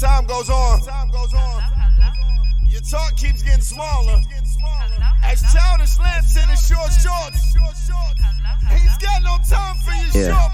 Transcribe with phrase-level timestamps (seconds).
[0.00, 0.80] time goes on.
[0.80, 1.93] Time goes on
[2.74, 4.20] your talk keeps getting smaller.
[5.22, 7.54] As childish lamps in his short shorts.
[8.70, 10.50] He's got no time for your Yeah.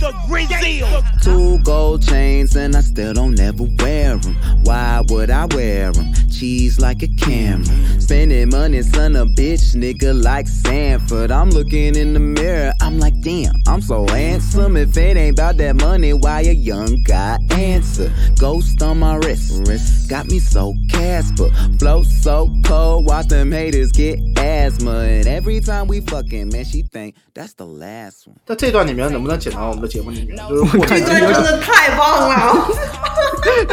[0.00, 0.82] short money.
[1.22, 4.36] Two gold chains and I still don't ever wear them.
[4.64, 6.12] Why would I wear them?
[6.30, 7.66] Cheese like a camera.
[8.00, 11.30] Spending money, son of a bitch, nigga like Sanford.
[11.30, 14.76] I'm looking in the mirror, I'm like, damn, I'm so handsome.
[14.76, 18.12] If it ain't about that money, why a young guy answer?
[18.38, 21.50] Ghost on my wrist, wrist got me so Casper.
[21.78, 25.04] Flow so cold, watch them haters get asthma.
[25.04, 28.36] And every time we fucking, man, she think that's the last one.
[28.46, 30.36] 在这段里面能不能剪到我们的节目里面？
[30.48, 32.66] 就是我这年段真的太棒了，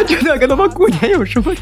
[0.08, 1.54] 这段 跟他妈过年有什么？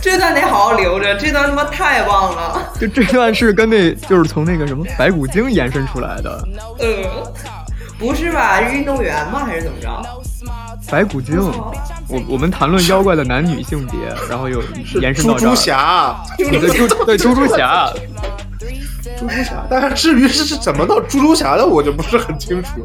[0.00, 2.72] 这段得好好留着，这段他妈太棒了。
[2.80, 6.48] 就这段是跟那，就是从那个什么白骨精延伸出来的。
[6.78, 7.32] 呃，
[7.98, 8.66] 不是吧？
[8.66, 9.44] 是运动员吗？
[9.44, 10.02] 还是怎么着？
[10.90, 11.38] 白骨精，
[12.08, 13.98] 我我们谈论妖怪的男女性别，
[14.28, 14.62] 然后又
[15.00, 15.54] 延伸到猪猪到这儿。
[15.54, 17.90] 侠，对猪对猪猪侠，
[19.18, 19.64] 猪猪侠。
[19.70, 22.84] 但是至于是是怎么到猪猪侠的，我就不是很清楚。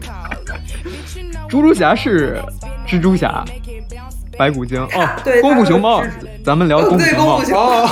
[1.49, 2.41] 猪猪侠是
[2.87, 3.43] 蜘蛛侠，
[4.37, 6.01] 白骨精哦，功夫熊猫，
[6.45, 7.89] 咱们聊功夫，熊猫功夫熊猫，哦，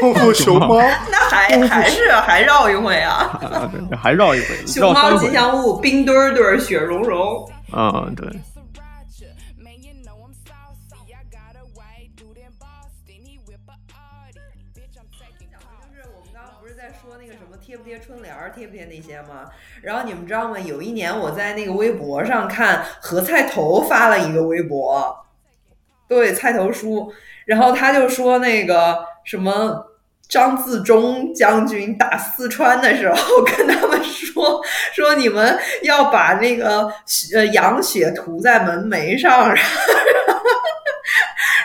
[0.00, 0.76] 功夫熊猫，
[1.10, 3.38] 那还还是还绕一回啊！
[3.40, 5.32] 啊，对，还绕一回，熊猫吉。
[5.32, 7.48] 祥物，冰墩墩，雪融融。
[7.72, 8.28] 嗯，对，
[18.14, 19.50] 春联儿、贴不贴那些吗？
[19.82, 20.56] 然后你们知道吗？
[20.56, 25.26] 有一年我在那个微博上看何菜头发了一个微博，
[26.08, 27.12] 对，菜头叔，
[27.44, 29.90] 然后他就说那个什么。
[30.26, 34.58] 张自忠将军打四川的时候，跟他们说
[34.94, 36.90] 说你们要把那个
[37.34, 40.23] 呃羊血涂在门楣上，然后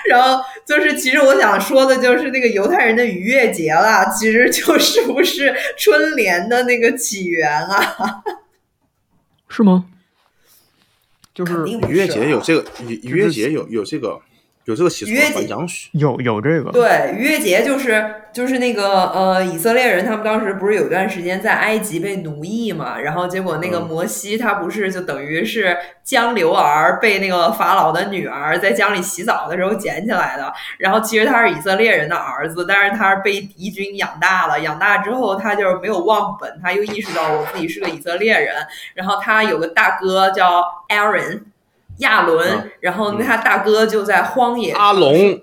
[0.08, 8.23] 然后就是，其实我想说的就是那个犹太人的逾越节啦，其实就是不是春联的那个起源啊？
[9.49, 9.86] 是吗？
[11.33, 14.20] 就是逾越节有这个逾逾越节有有这个
[14.69, 38.53] 有这个习俗有有这个，对，逾越节就是就是那个呃，以色列人他们当时不是有一段时间在埃及被奴役嘛，然后结果那个嗯摩西他不是就等于是江流儿被那个法老的女儿在江里洗澡的时候捡起来的，然后其实他是以色列人的儿子，但是他是被敌军养大了，养大之后他就是没有忘本，他又意识到我自己是个以色列人，
[38.93, 41.41] 然后他有个大哥叫 Aaron。
[41.99, 45.39] 亚伦，嗯然后他大哥就在荒野阿龙，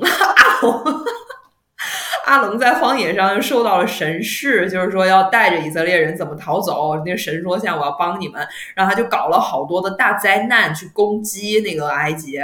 [0.00, 0.84] 阿龙，
[2.26, 6.96] 阿龙在荒野上就受到了神示，就是说要带着以色列人怎么逃走。
[7.04, 12.38] 那个神说：“现在我要帮你们。”然后他就搞了好多的大灾难去攻击那个埃及。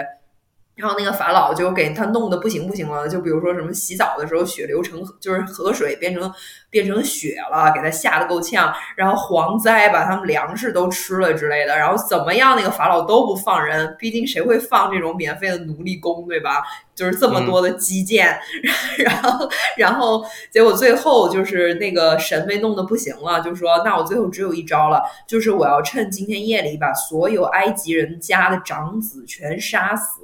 [0.76, 6.31] 然后那个法老就给他弄得不行不行了，就比如说什么洗澡的时候血流成就是河水变成
[6.69, 8.72] 变成血了，给他吓得够呛。
[8.94, 11.76] 然后蝗灾把他们粮食都吃了之类的。
[11.78, 16.62] 然后怎么样，那个法老都不放人，毕竟谁会放这种免费的奴隶工，对吧？
[16.94, 18.38] 就是这么多的基建，
[18.98, 30.20] 然后然后结果最后就是那个神被弄得不行了，就说那我最后只有一招了，就是我要趁今天夜里把所有埃及人家的长子全杀死。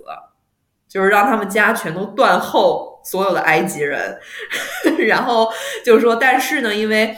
[0.92, 4.19] 就是让他们家全都断后，所有的埃及人，
[5.08, 5.48] 然后
[5.82, 7.16] 就是说，但是呢，因为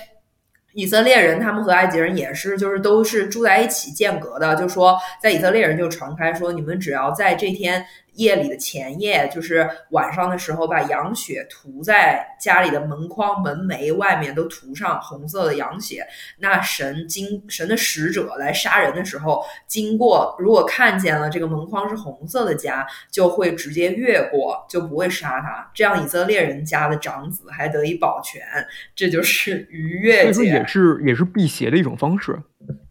[0.75, 16.07] 以色列人他们和埃及人也是，就是都是住在一起间隔的，就说在以色列人就传开说，你们只要在这天夜里的前夜，就是晚上的时候，把羊血涂在家里的门框、门楣外面，都涂上红色的羊血。
[16.39, 25.71] 那神经神的使者来杀人的时候，经过如果看见了这个门框是红色的家，就会直接越过，就不会杀他。
[25.75, 28.43] 这样以色列人家的长子还得以保全，
[28.95, 32.39] 这就是逾所越节也，是也是辟邪的一种方式。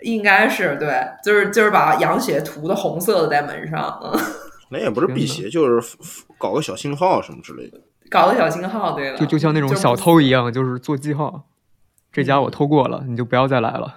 [0.01, 4.19] 应该是对，就是就是把羊血涂的红色的在门上，嗯，
[4.73, 5.95] 那也不是辟邪，就是
[6.37, 7.79] 搞个小信号什么之类的。
[8.09, 11.47] 搞个小信号，对了，就就像那种小偷一样，就是做记号，
[12.11, 13.95] 这家我偷过了，你就不要再来了。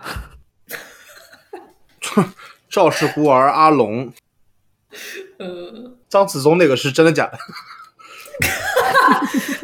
[2.68, 4.12] 赵氏孤儿阿龙，
[5.38, 5.96] 嗯。
[6.08, 7.36] 张子忠那个是真的假的？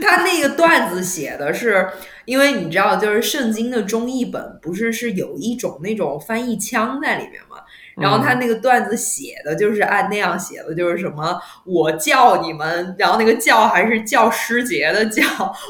[0.02, 1.88] 他那个段子写的是，
[2.24, 7.58] 因为你知道，就是圣经的中译本不是是有一种那种翻译腔在里面吗？
[7.96, 15.22] 然后他那个段子写的就是按那样写的，就是什么我叫你们，然后那个叫还是教师节的叫，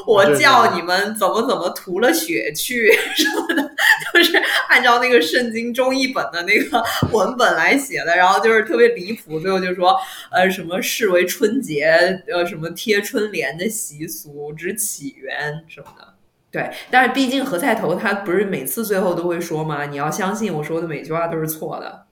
[0.07, 3.71] 我叫你们怎么怎么涂了血去 什么的，
[4.13, 4.37] 就是
[4.69, 9.95] 按照那个圣经中译本的那个文本来写的，然后就是特别离谱，最后就说
[10.31, 16.13] 呃什么视为春节呃什么贴春联的习俗之起源什么的。
[16.51, 19.85] 对，但是毕竟何菜头他不是每次最后都会说吗？
[19.87, 22.05] 你要相信我说的每句话都是错的。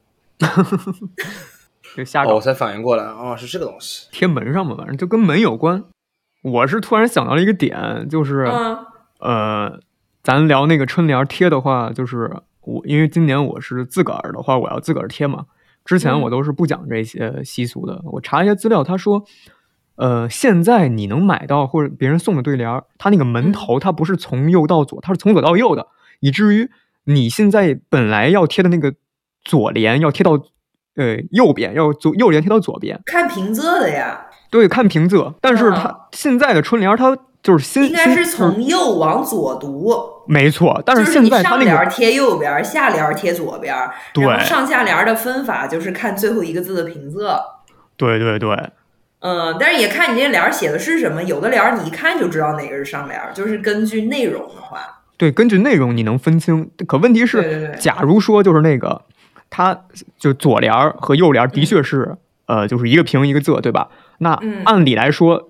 [1.95, 4.07] 就瞎哦，搞我才反应过来，哦，是这个东西。
[4.11, 5.83] 贴门上嘛，反正就跟门有关。
[6.43, 8.77] 我是突然想到了一个点，就是、嗯
[9.19, 9.79] 呃，
[10.23, 15.45] 咱聊那个春联贴的话，就是我因为今年我是自个儿的话，我要自个儿贴嘛。
[15.83, 18.01] 之前我都是不讲这些习俗的。
[18.05, 19.23] 我查一些资料，他说，
[19.95, 25.87] 呃，现在你能买到或者别人送的对联儿，它那个门头它不是从右到左，它是从左到右的，
[26.19, 26.69] 以至于
[27.03, 28.93] 你现在本来要贴的那个
[29.43, 30.33] 左联要贴到
[30.95, 32.99] 呃右边，要左右联贴到左边。
[33.05, 39.93] 看平仄的呀，对，看平仄，但是嗯它现在的春联儿它就是新应该是从右往左读。
[40.27, 47.37] 没错，但就是是你现在它那上联儿贴右边儿，下联儿贴左边儿，对上下联儿的分法就是看最后一个字的平仄。
[47.97, 48.55] 对对对，
[49.19, 56.69] 嗯，但是也看你这联儿写的是什么，有的联儿你一看就知道哪个是上联儿，就是根据内容的话，对，根据内容你能分清。
[56.87, 59.01] 可问题是，对对对假如说就是那个，
[59.51, 59.79] 它
[60.17, 62.17] 就左联儿和右联儿的确是、
[62.47, 63.89] 呃，就是一个平一个仄，对吧？
[64.17, 65.49] 那嗯按理来说，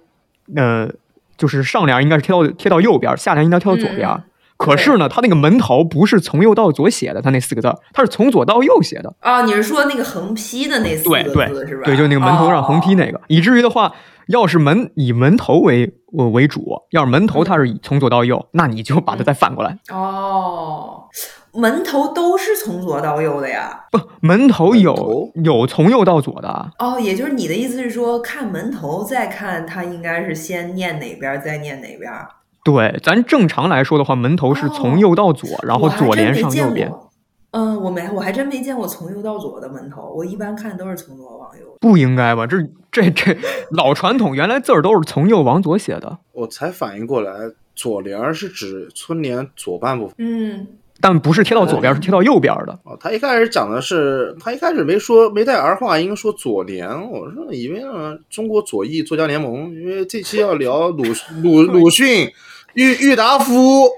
[0.57, 0.89] 呃，
[1.38, 4.09] 就是上联应该是贴到贴到右边，下联应该贴到左边。
[4.09, 4.24] 嗯
[4.62, 9.12] 可是呢，它那个门头不是从右到左写的，它那四个字儿，它是从左到右写的。
[9.24, 11.81] 哦，你是说那个横批的那四个字是吧？
[11.83, 12.98] 对，就那个门头上横批哦。
[13.00, 13.92] 那个，以至于的话，
[14.27, 19.80] 要是门以门头为呃为主，要是门头它是以从左到右，那你就把它再反过来。
[19.92, 21.06] 哦，
[21.53, 23.86] 门头都是从左到右的呀。
[23.92, 32.27] 不，门头有门头有从右到左的，哦，也就是你的意思是说，看门头再看它应该是先念哪边儿再念哪边儿。
[32.63, 37.09] 对，咱正常来说的话，门头是从右到左，然后左联上右边，过。
[37.51, 40.13] 嗯，我没，我还真没见过从右到左的门头。
[40.15, 41.65] 我一般看都是从左往右。
[41.81, 42.48] 不应该吧？
[42.48, 42.57] 这
[42.89, 43.36] 这这
[43.71, 47.33] 老传统，原来字儿都是从右往左写的，我才反应过来，
[47.75, 50.15] 左联是指春联左半部分。
[50.19, 50.68] 嗯，
[51.01, 52.80] 但不是贴到左边，是贴到右边的。
[52.83, 56.88] 哦，他一开始讲的是，他一开始没说没带儿化音，说左联。
[57.09, 61.03] 我说以为呢，中国左翼作家联盟，因为这期要聊鲁
[61.42, 62.31] 鲁鲁迅、
[62.75, 63.89] 郁郁达夫、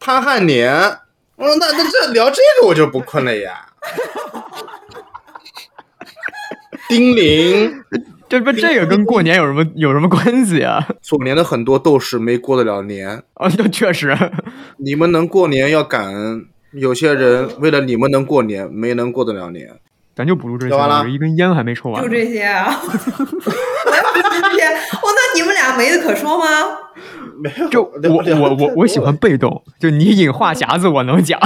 [0.00, 0.72] 潘汉年。
[1.36, 3.66] 我说那那这聊这个我就不困了呀。
[6.88, 7.84] 丁玲，
[8.28, 10.86] 这不这个跟过年有什么有什么关系啊？
[11.00, 14.16] 左年的很多斗士没过得了年， 啊，就确实，
[14.78, 16.46] 你们能过年要感恩。
[16.72, 19.70] 有些人为了你们能过年，没能过得了年。
[20.14, 22.08] 咱就不录这些了，一根烟还没抽完就。
[22.08, 22.78] 这些啊。
[22.82, 22.90] 我
[25.14, 26.44] 那你们俩没得可说吗？
[27.40, 31.40] 没有，就我我我我喜欢被动，就你引话匣子我能讲。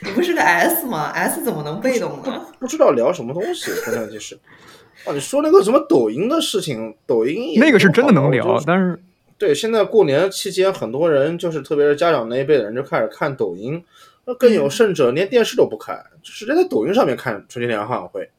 [0.00, 2.40] 你不是个 S 吗？S 怎么能被动呢？
[2.58, 4.36] 不知道聊什么东西，真的就是。
[5.06, 8.98] 哦，你说那个什么抖音的事情，抖音也那个是真的能聊但是
[9.36, 13.82] 对，现在过年期间，很多人就是特别是家长那一辈的人就开始看抖音，
[14.24, 18.30] 那更有甚者连电视都不看，就直接在抖音上面看春节联欢晚会，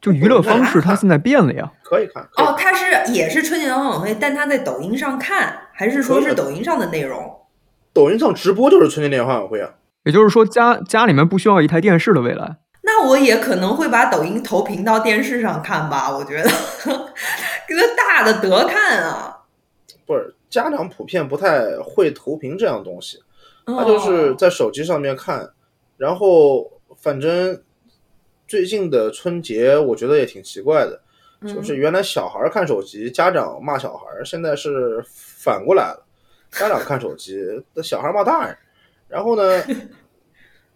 [0.00, 1.70] 就娱乐方式它现在变了呀。
[1.82, 2.26] 可以看。
[2.32, 7.30] 可以哦，它是也是春节联欢晚会，但它在抖音上看，还是说是抖音上的内容？
[7.92, 9.70] 抖音上直播就是春节联欢晚会啊，
[10.04, 12.56] 也就是说家家里面不需要一台电视的未来。
[12.90, 16.48] 那我也可能会把抖音投屏到电视上看吧，我觉得，
[17.68, 19.42] 给它大的得看啊。
[20.06, 23.22] 不是家长普遍不太会投屏这样东西，
[23.66, 25.46] 他哦就是在手机上面看，
[25.98, 26.66] 然后
[26.96, 27.62] 反正
[28.46, 30.98] 最近的春节我觉得也挺奇怪的，
[31.42, 31.54] 嗯。
[31.54, 36.02] 就是原来小孩儿看手机，家长骂小孩儿，现在是反过来了，
[36.52, 38.56] 家长看手机，那小孩儿骂大人。
[39.08, 39.62] 然后呢，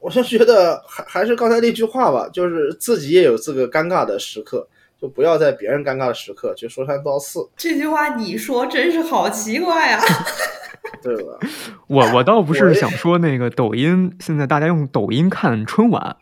[0.02, 4.68] 我就觉得还还是刚才那句话吧，就是自己也有这个尴尬的时刻，
[5.00, 10.02] 就不要在别人尴尬的时刻去说三道四，这句话你说真是好奇怪啊！
[11.00, 11.38] 对吧？
[11.86, 16.16] 我我倒不是想说那个抖音，现在大家用抖音看春晚，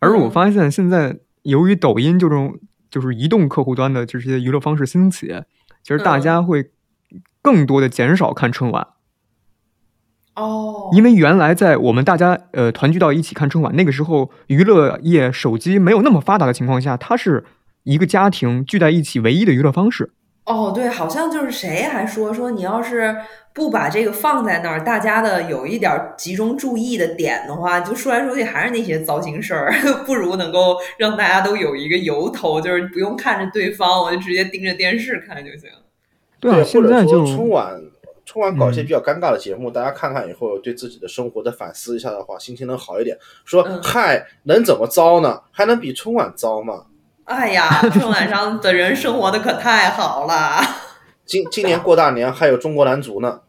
[0.00, 2.58] 而是我嗯发现现在由于抖音这种
[2.90, 5.28] 就是移动客户端的这些娱乐方式兴起，
[5.82, 6.70] 其实大嗯家会
[7.40, 8.88] 更多的减少看春晚，
[10.40, 17.44] 哦，因为原来在我们大家呃团聚到一起看春晚，那个时候娱乐业手机没有那么发达的情况下，它是
[17.82, 20.12] 一个家庭聚在一起唯一的娱乐方式。
[20.46, 23.14] 哦，对，好像就是谁还说说你要是
[23.52, 29.72] 不把这个放在那儿，大家的有一点集中注意的点的话，就说来说去还是那些糟心事儿，
[30.06, 35.68] 不如能够让大家都有一个由头，就是不用看着对方，我就直接盯着电视看就行。
[36.40, 37.80] 对啊，现在就春晚，
[38.30, 43.18] 春晚搞一些比较尴尬的节目，大家看看以后对自己的生活再反思一下的话，心情能好一点。
[43.44, 45.40] 说嗯嗨，能怎么糟呢？
[45.50, 46.84] 还能比春晚糟吗？
[47.24, 50.62] 哎呀， 春晚上的人生活的可太好了！
[51.26, 53.40] 今今年过大年还有中国男足呢，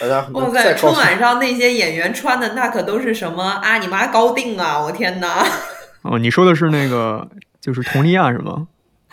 [0.00, 0.76] 大家哇塞，能再高兴。
[0.76, 3.78] 春晚上那些演员穿的那可都是什么啊？
[3.78, 4.80] 你妈高定啊！
[4.82, 5.46] 我天哪，
[6.02, 7.28] 哦，你说的是那个
[7.60, 8.66] 就是佟丽娅是吗？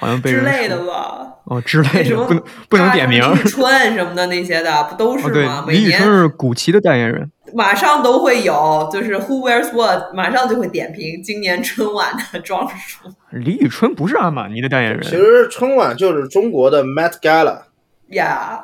[0.03, 1.29] 好像被人之类的吧？
[1.45, 3.21] 哦之类什么的，不能不能点名。
[3.21, 7.29] 啊李宇春什么的那些的，不都是哦，对吗？，每李宇春年是古奇的代言人。
[7.53, 17.63] 马上都会有，就是 Who wears what，马上就会点评今年春晚的装束李宇春不是阿玛尼的代言人其，实春晚就是中国的 Met Gala，
[18.09, 18.59] 呀，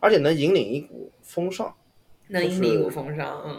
[0.00, 1.74] 而且能引领一股风尚。
[2.28, 3.56] 能引领一股风尚，嗯。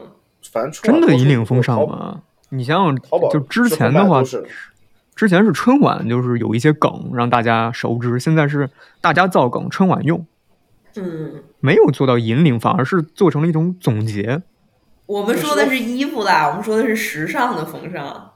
[0.51, 2.21] 反正春真的引领风尚淘吗？
[2.49, 4.23] 你想想淘宝，就之前的话
[5.21, 8.67] 之前是春晚，就是有一些梗让大家熟知，现在是
[9.01, 10.25] 大家造梗，春晚用，
[10.95, 14.41] 嗯，没有做到引领，反而是做成了一种总结。
[15.05, 18.31] 我们说的是衣服啦，我们说的是时尚的风尚。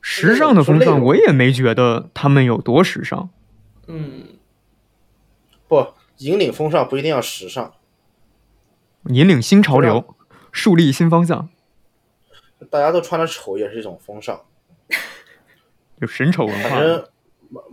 [0.00, 3.28] 时尚的风尚，我也没觉得他们有多时尚。
[3.88, 4.22] 嗯，
[5.66, 5.88] 不
[6.18, 7.72] 引领风尚不一定要时尚，
[9.06, 10.14] 引领新潮流，
[10.52, 11.48] 树立新方向，
[12.70, 14.40] 大家都穿的丑也是一种风尚。
[16.02, 16.68] 有神丑文化。
[16.68, 17.04] 反正
[17.48, 17.64] 蛮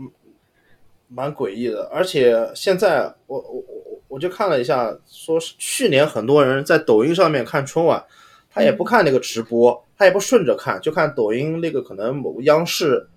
[1.07, 1.89] 蛮诡异的。
[1.91, 8.03] 而且现在我我我我就看了一下，说是去年很多人在抖音上面看春晚，
[8.49, 13.07] 他也不看那个直播，他也不顺着看，就看抖音那个可能某央视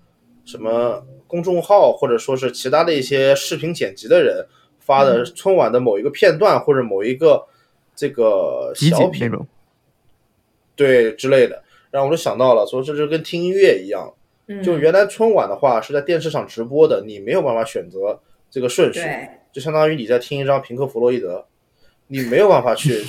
[0.43, 4.45] 什么公众号或者说是其他的一些视频剪辑的人
[4.79, 7.45] 发的春晚的某一个片段或者某一个
[7.95, 9.31] 这个小品
[10.75, 11.63] 对之类的。
[11.91, 14.17] 然后我就想到了，说这就跟听音乐一样，嗯
[14.63, 18.19] 就原来春晚的话是在电视上直播的，你没有办法选择
[18.49, 19.01] 这个顺序，
[19.51, 21.45] 就相当于你在听一张平克·弗洛伊德，
[22.07, 23.01] 你没有办法去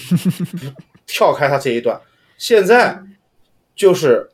[1.07, 2.01] 跳开它这一段。
[2.39, 3.03] 现在
[3.75, 4.31] 就是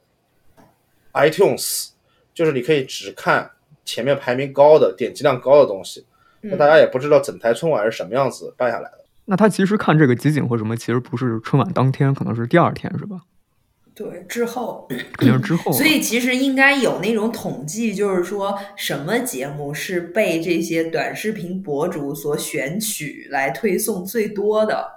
[1.13, 1.91] iTunes，
[2.35, 3.51] 就是你可以只看
[3.85, 6.07] 前面排名高的、点击量高的东西。
[6.43, 9.05] 那嗯大家也不知道整台春晚是什么样子办下来的。
[9.27, 13.21] 那他其实看这个集锦或什么，其实不是春晚当天，可能是第二天，是吧？
[14.01, 14.89] 对，之后，
[15.19, 15.71] 肯定是之后。
[15.71, 24.89] 所以其实应该有那种统计，就是说什么节目是被这些短视频博主所选取来推送最多的，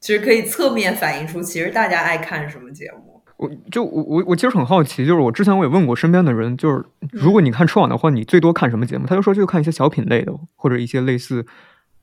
[0.00, 3.22] 其实可以侧面反映出其实大家爱看什么节目。
[3.36, 9.06] 我就我我我其实很好奇，就是我之前我也问过身边的人，就是如果你看春晚的话，你最多看什么节目？
[9.06, 11.44] 他就说就看一些小品类的，或者一些类似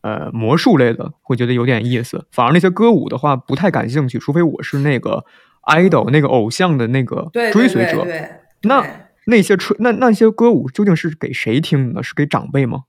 [0.02, 2.28] 呃魔术类的，会觉得有点意思。
[2.32, 5.26] 反而那些歌舞的话不太感兴趣，除非我是那个
[5.68, 8.04] idol 那个偶像的那个对，追随者。
[8.04, 8.30] 对对对
[8.64, 8.90] 那对
[9.26, 12.04] 那些春那那些歌舞究竟是给谁听的呢？
[12.04, 12.84] 是给长辈吗？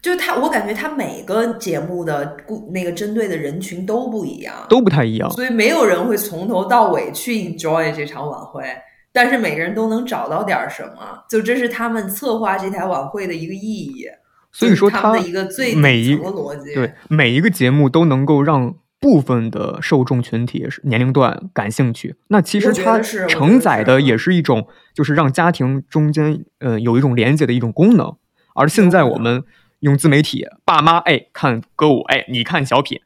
[0.00, 5.30] 就他，我感觉他每个节目的故那个针对的人群都不一样，都不太一样。
[5.30, 8.64] 所以没有人会从头到尾去 enjoy 这场晚会，
[9.12, 14.06] 但是每个人都能找到点儿什么，就这是他们策划这台晚会的一个意义。
[14.52, 22.16] 所以说他的一个最每一底层逻辑，对每一个节目都能够让部分的受众群体是年龄段感兴趣。
[22.28, 28.14] 那其实它是承载的也是一种，就是让家庭中间呃有一种连接的一种功能。
[28.54, 29.42] 而现在我们
[29.78, 33.00] 用自媒体，爸妈哎看歌舞，哎你看小品，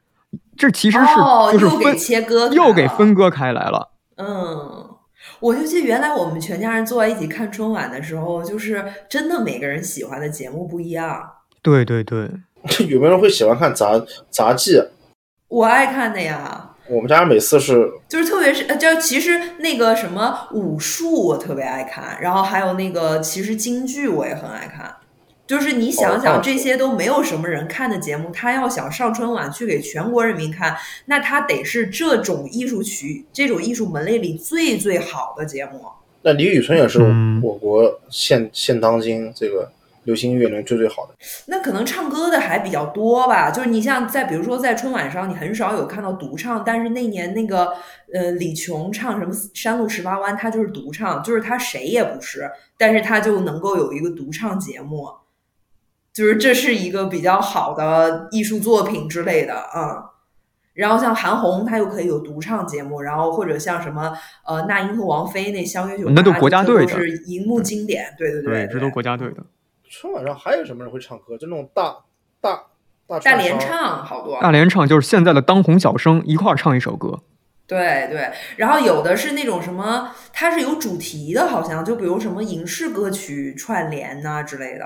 [0.57, 3.91] 这其实是、哦就是分又给切割又给分割开来了。
[4.17, 4.89] 嗯，
[5.39, 11.21] 我就记得原来我们全家人坐在一起看春晚的时候，就是真的每个人喜欢的节目不一样。
[11.61, 12.29] 对对对，
[12.89, 13.91] 有没有人会喜欢看杂
[14.29, 14.81] 杂技？
[15.47, 24.95] 我爱看的呀，我们家每次是就是特别是呃，就其实那个什么武术我特别爱看，然后还有那个其实京剧我也很爱看。
[25.47, 30.75] 就是你想哦想，这些都没有什么人看的节目，他要想上春晚去给全国人民看，
[31.05, 35.83] 那他得是这种艺术曲、这种艺术门类里最最好的节目。
[36.23, 39.71] 那李宇春也是嗯我国现现当今这个
[40.05, 41.13] 流行音乐里面最最好的。
[41.47, 47.73] 那可能唱歌的还比较多吧，就是你像在比如说在春晚上，你很少有看到独唱，但是那年那个
[48.13, 55.09] 呃李琼唱什么《山路十八弯》，他就是独唱，就是他谁也不是，但是他就能够有一个独唱节目，
[56.13, 59.91] 就是这是一个比较好的艺术作品之类的啊。
[59.91, 60.03] 嗯
[60.75, 64.11] 然后像韩红，她又可以有独唱节目，然后或者像什么
[64.45, 69.37] 呃那英和王菲那相约九八，那都国家队的是荧幕经典，对对对，对，这都国家队的。
[69.89, 71.37] 春晚上还有什么人会唱歌？
[71.37, 71.95] 就那种大
[72.41, 72.63] 大
[73.07, 77.21] 大大串烧，联唱好多，大联唱就是现在的当红小生一块儿唱一首歌。
[77.67, 84.85] 对对，然后有的是那种什么，它是有主题的，好像就比如什么影视歌曲串联呐、之类的。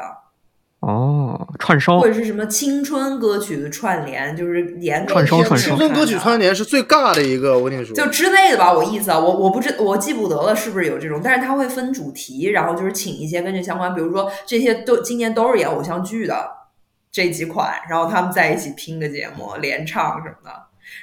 [0.79, 16.49] 哦，串烧或者是什么青春歌曲的串联，就是严格串烧串烧青春歌曲串联是最尬的一个，我跟你说，就之类的吧，我意思啊，我我不知我记不得了是不是有这种，但是他会分主题，然后就是请一些跟这相关，比如说这些都今年都是演偶像剧的
[17.11, 20.51] 这几款，然后他们在一起拼个节目，联唱什么的，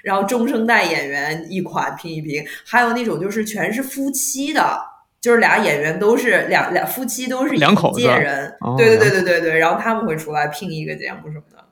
[0.03, 4.96] 然后中生代演员一款拼一拼，还有那种就是全是夫妻的。
[5.27, 11.65] 就是俩演员都是两两夫妻都是两口子人，哦对对对对对对，然后他们会出来拼一个节目什么的。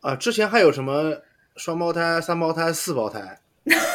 [0.00, 1.18] 啊，之前还有什么
[1.54, 3.38] 双胞胎、三胞胎、四胞胎，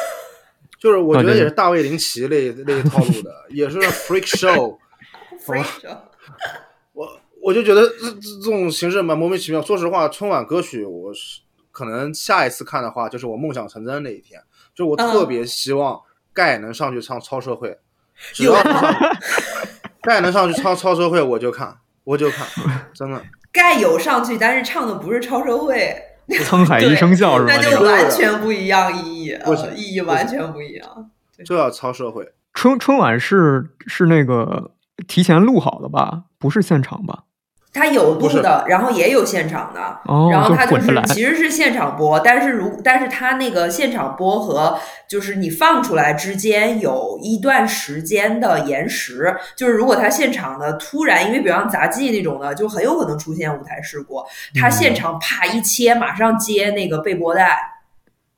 [0.80, 4.78] 就是我觉得也是大卫林奇那那一套路的，也是 freak show。
[5.46, 5.98] Freak show
[6.94, 9.62] 我我就觉得这这这种形式蛮莫名其妙。
[9.62, 11.42] 说实话，春晚歌曲我是
[11.74, 14.42] 可能下一次看的话，就是我梦想成真那一天，
[14.74, 16.00] 就我特别希望
[16.32, 17.78] 盖能上去唱超社会，
[18.32, 18.54] 只要
[20.02, 22.48] 盖能 上去超超社会，我就看，我就看，
[22.94, 23.22] 真的。
[23.52, 25.96] 盖有上去，但是唱的不是超社会，
[26.28, 27.54] 沧海一声笑是吧？
[27.56, 31.10] 那就那个完全不一样意义，呃，意义完全不一样。
[31.46, 34.72] 就要超社会，春春晚是是那个
[35.08, 36.24] 提前录好的吧？
[36.40, 37.24] 不是现场吧？
[37.74, 40.80] 它有录的，然后也有现场的，哦，然后它就。
[40.80, 44.78] 是其实是现场播，但是如但是它那个现场播和
[45.08, 54.22] 就是你放出来之间有一段时间的延时，就是如果它现场的突然，因为比方杂技那种的，就很有可能出现舞台事故，
[54.60, 57.58] 它嗯现场啪一切，马上接那个备播带，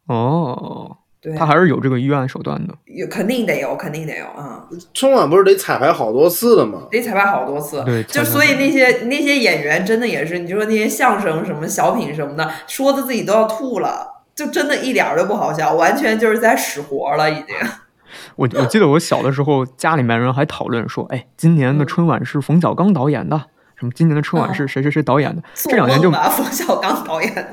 [0.07, 2.73] 哦，对，他还是有这个预案手段的。
[2.85, 4.63] 有肯定得有，肯定得有啊。
[4.93, 6.83] 春晚不是得彩排好多次的吗？
[6.91, 17.55] 得彩排好多次，对就所以那些那些演员真的也是，你就说那些相声什么小品什么的，说的自己都要吐了，就真的一点儿都不好笑，完全就是在使活了已经。
[18.37, 25.41] 我我记得我小的时候，家里面人还讨论说，哎，今年的春晚是冯小刚导演的，什么今年的春晚是谁谁谁导演的。
[25.55, 27.47] 做这两年就冯小刚导演的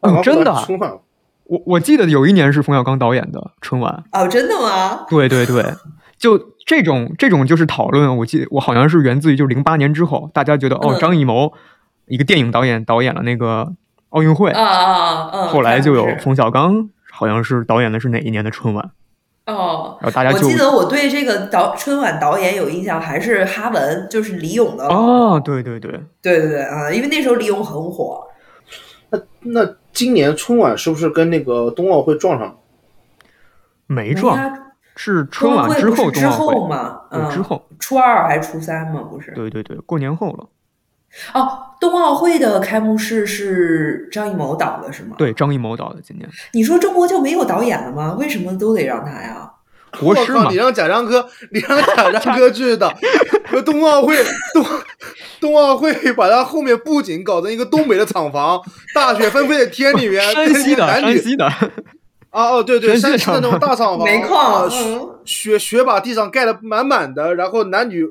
[0.00, 0.92] 嗯，真的，春晚
[1.48, 4.04] 我我记得有一年是冯小刚导演的春晚。
[4.12, 5.06] 哦，真的吗？
[5.08, 5.64] 对对对，
[6.18, 11.52] 就这种这种就是讨论，我记得我好像是源自于就是零八年之后，大家觉得哦，嗯张艺谋
[12.06, 13.72] 一个电影导演导演了那个
[14.10, 15.30] 奥运会，啊啊啊！
[15.32, 18.90] 嗯，后来就有冯小刚好像是导演的是哪一年的春晚，
[19.46, 19.96] 哦。
[20.00, 24.86] 然后大家就我记得我对这个导春晚导演有印象，还是哈文，就是李咏的。
[24.86, 28.22] 哦，对对对，对对对啊，因为那时候李咏很火。
[29.10, 32.54] 那那今年春晚是不是跟那个冬奥会撞上了？
[33.86, 34.36] 没撞，
[34.94, 37.00] 是春晚之冬奥会不是之后冬奥会，后嘛？
[37.10, 39.00] 嗯，之后，初二还是初三嘛？
[39.02, 39.32] 不是？
[39.32, 40.48] 对对对，过年后了，
[41.34, 48.14] 哦，冬奥会的开幕式是张艺谋导的是吗？，对，张艺谋导的今年你说中国就没有导演了吗？
[48.18, 49.50] 为什么都得让他呀？
[50.00, 52.92] 国师嘛我靠，你，让贾樟柯，你让贾樟柯去的，
[53.50, 54.16] 和冬奥会
[54.52, 54.64] 冬
[55.40, 58.60] 冬奥会把他后面布景搞成一个东北的厂房，
[58.94, 61.46] 大雪纷飞的天里面，山西的男女山西的，
[62.30, 68.04] 啊哦对对，山西的那种大厂房，煤矿啊嗯雪雪把地上盖的满满的，然后男女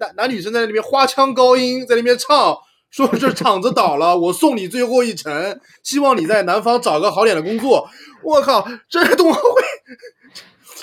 [0.00, 2.56] 男男女生在那边花腔高音在那边唱。
[2.92, 7.88] 说这厂子倒了，我送你最后一程，希望你在南方找个好点的工作。
[8.22, 9.62] 我靠，这是冬奥会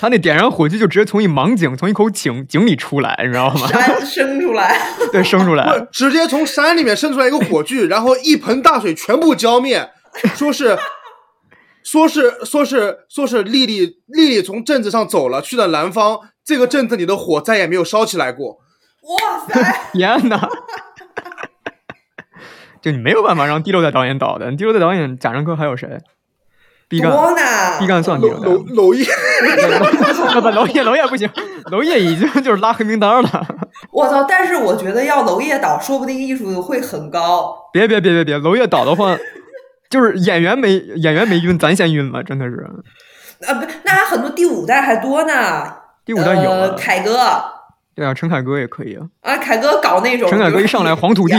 [0.00, 3.68] 他那点燃火炬就直接从一盲井从一口井井里出来，你知道吗？
[3.68, 4.80] 山生出来，
[5.12, 9.90] 对，生出来，直接从山里面生出来一个火炬，然后一盆大水全部浇灭，
[10.34, 10.78] 说是，
[11.84, 18.58] 说是说是说是丽丽丽丽从镇子上走了，去了南方，这个镇子里的火再也没有烧起来过。
[19.02, 19.80] 哇塞！
[19.92, 20.48] 天呐！
[22.80, 25.98] 就你没有办法让第六代导演导的，第六代导演贾樟柯还有谁？
[26.90, 27.78] 毕呢！
[27.78, 29.04] 毕赣算第娄六代吗娄 娄烨，
[30.34, 31.30] 不不，娄烨娄烨不行，
[31.70, 33.46] 娄烨已经就是拉黑名单了。
[33.92, 34.24] 我操！
[34.24, 37.56] 但是我觉得要娄烨导，说不定艺术会很高。
[37.72, 39.16] 别别别别别，娄烨导的话，
[39.88, 42.66] 就是演员没演员没晕，咱先晕了，真的是。
[43.46, 45.72] 啊，不，那还很多第五代还多呢。
[46.04, 47.16] 第五代有呃，凯哥
[47.94, 49.06] 对啊，陈凯歌也可以啊。
[49.20, 51.36] 啊，凯哥搞那种，陈凯歌一上来黄土地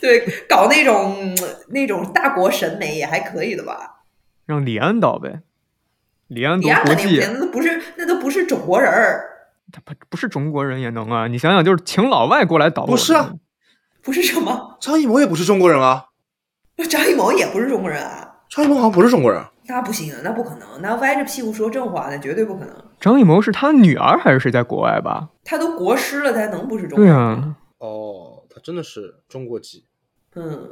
[0.00, 1.36] 对，搞那种嗯
[1.68, 3.91] 那种大国审美也还可以的吧？
[4.52, 5.40] 让李安导呗，
[6.28, 9.24] 李安李安导国际，那都不是，那都不是中国人儿，
[9.72, 11.26] 他不不是中国人也能啊！
[11.26, 13.32] 你想想，就是请老外过来导，不是啊，
[14.02, 16.04] 不是什么张艺谋也不是中国人啊，
[16.90, 19.42] 张艺谋也不是中国人啊，张艺谋好像不是中国人。
[19.64, 22.74] 那不行，那不可能，那歪着屁股说正话，那绝对不可能。
[23.00, 25.30] 张艺谋是他女儿还是谁在国外吧？
[25.44, 27.16] 他都国师了，他能不是中国对人对？
[27.16, 29.86] 啊，哦，他真的是中国籍。
[30.34, 30.70] 嗯，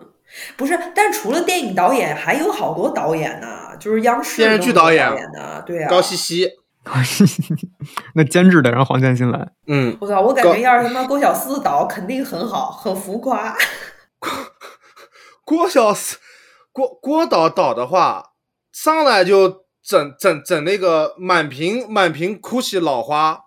[0.57, 5.88] 不是，但除了电影导演，还有好多导演呢，就是央视电视剧导导演呢，对啊。
[5.90, 6.51] 高希希，
[8.14, 9.49] 那监制得让黄建新来。
[9.66, 13.55] 嗯，我操，我感觉要是他妈郭小四导，肯定很好，很浮夸。
[15.44, 16.18] 郭小四
[16.73, 18.33] 郭郭导导的话，
[18.73, 23.46] 上来就整整整那个满屏满屏哭泣老花。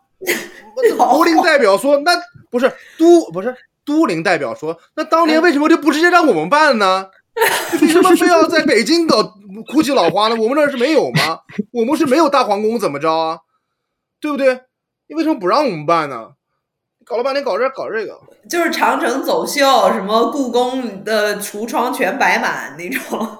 [0.97, 2.12] 都灵代表说，那
[2.49, 7.10] 不是都不是都灵代表说，那当年为什么就不直接让我们办呢？
[7.82, 9.24] 为什么非要在北京搞
[9.72, 10.36] 哭泣老花呢？
[10.36, 11.39] 我们这儿是没有吗？
[11.72, 13.39] 我们是没有大皇宫，怎么着啊？
[14.22, 14.62] 对不对？
[15.08, 16.30] 你为什么不让我们办呢？
[17.06, 18.17] 搞了半天搞这搞这个，
[18.50, 23.38] 就是长城走秀，什么故宫的橱窗全摆满那种。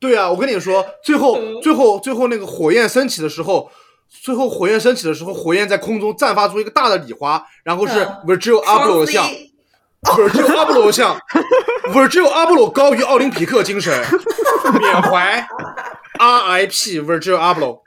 [0.00, 3.70] 对啊，我跟你说，最后最后最后那个火焰升起的时候，
[4.08, 9.26] 最后火焰升起的时候，火焰在空中绽发出一个大的礼花，然后是嗯不是只有阿波罗像，
[10.02, 11.16] 不是只有阿波罗像，
[11.92, 13.92] 不是只有阿波罗高于奥林匹克精神，
[14.80, 15.46] 缅怀。
[16.18, 17.82] RIP 不是只有阿波罗，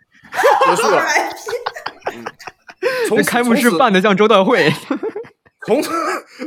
[0.65, 1.03] 结束了。
[3.07, 4.71] 从开幕式办的像周大会，
[5.65, 5.91] 从此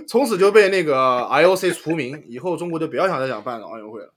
[0.06, 4.12] 从此就被那个 IOC 除名，以后中国就不要想再想办奥运会了，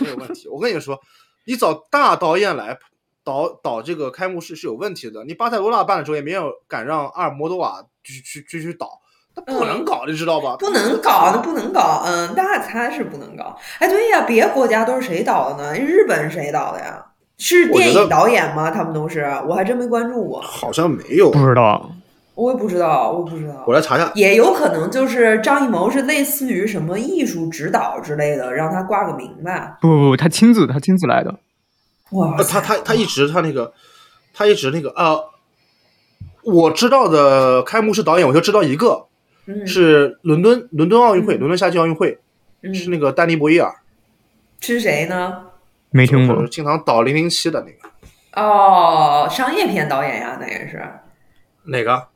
[0.00, 0.48] 没有问题。
[0.48, 0.98] 我跟你说，
[1.46, 2.78] 你找大导演来
[3.24, 5.24] 导导这个开幕式是有问题的。
[5.24, 9.00] 你巴塞罗那办的时候也没有敢让阿尔摩多瓦去去去去导，
[9.38, 10.56] 他不能搞，你知道吧？
[10.58, 13.56] 不能搞，那不能搞，嗯，那他是不能搞。
[13.78, 15.78] 哎，对呀，别国家都是谁导的呢？
[15.78, 17.04] 日本谁导的呀？
[17.38, 18.70] 是电影导演吗？
[18.70, 21.90] 他们都是，我还真没关注过，好像没有，不知道。
[22.34, 23.74] 我也不知道，我不知道我。
[23.74, 24.10] 来查一下。
[24.14, 29.76] 也有可能就是张艺谋是类似于什么艺术指导之类的，让他挂个名吧。
[29.80, 31.34] 不不不，他亲自他亲自来的。
[32.10, 33.72] 哇呃，他他他一直他那个，
[34.32, 35.20] 他一直那个呃，
[36.44, 39.06] 我知道的开幕式导演我就知道一个，
[39.48, 42.18] 嗯是伦敦伦敦奥运会，嗯伦敦夏季奥运会
[42.62, 43.74] 嗯是那个丹尼博伊尔，
[44.60, 45.46] 是谁呢？
[45.90, 50.82] 没听过，经常导零零七的那个哦，商业片导演呀，那也是，
[51.64, 52.08] 哪个？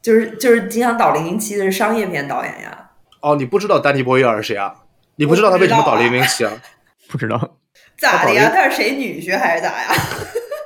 [0.00, 2.90] 就是就是经常导零零七的是商业片导演呀。
[3.20, 4.74] 哦，你不知道丹尼博伊尔是谁啊？
[5.16, 6.52] 你不知道他为什么导零零七啊？
[7.08, 7.56] 不知道。
[7.98, 8.50] 咋的呀？
[8.52, 9.94] 他是谁女婿还是咋呀？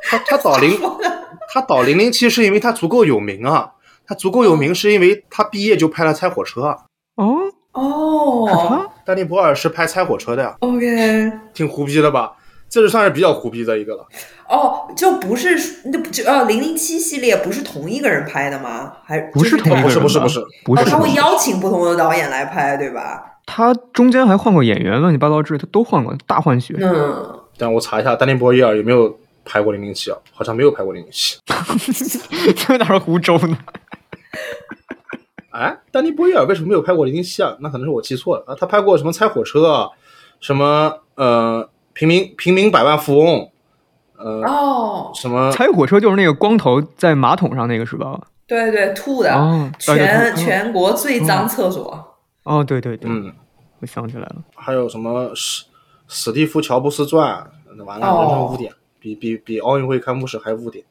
[0.04, 0.78] 他他导零
[1.52, 3.72] 他导零零七是因为他足够有名啊，
[4.06, 6.76] 他足够有名是因为他毕业就拍了《猜火车》啊。
[7.16, 7.36] 哦，
[7.72, 12.32] 哦丹尼博尔是拍《猜火车》的呀，，OK，挺胡逼的吧？
[12.68, 14.04] 这是算是比较胡逼的一个了。
[14.48, 18.92] 哦，就不是那不就呃零零七系列不是同一个人拍的吗？
[19.04, 23.38] 还不是同一个人吧，不是不是哦，不是，他会邀请不同的导演来拍，对吧？
[23.46, 26.74] 他中间还换过演员，乱七八糟之类，他都换过，大换血。
[26.80, 30.18] 嗯，但我查一下丹尼博伊尔有没有拍过零零七啊？
[30.32, 31.38] 好像没有拍过零零七。
[32.56, 33.56] 这哪是湖州呢？
[35.50, 37.56] 哎，丹尼博伊尔为什么没有拍过零零七啊？
[37.60, 38.54] 那可能是我记错了啊。
[38.58, 39.88] 他拍过什么《猜火车》啊，
[40.38, 43.50] 什么呃平民平民百万富翁，
[44.18, 48.20] 呃、哦，什么拆火车就是那个光头在马桶上那个是吧？
[48.46, 49.30] 对对，吐的，
[49.78, 52.16] 全对全国最脏厕所。
[52.44, 53.32] 哦，对对对，嗯，
[53.80, 54.36] 我想起来了。
[54.54, 55.64] 还有什么史
[56.06, 60.84] 史蒂夫乔布斯传，那完了，哦人生污点，比比比奥运会开幕式还污点。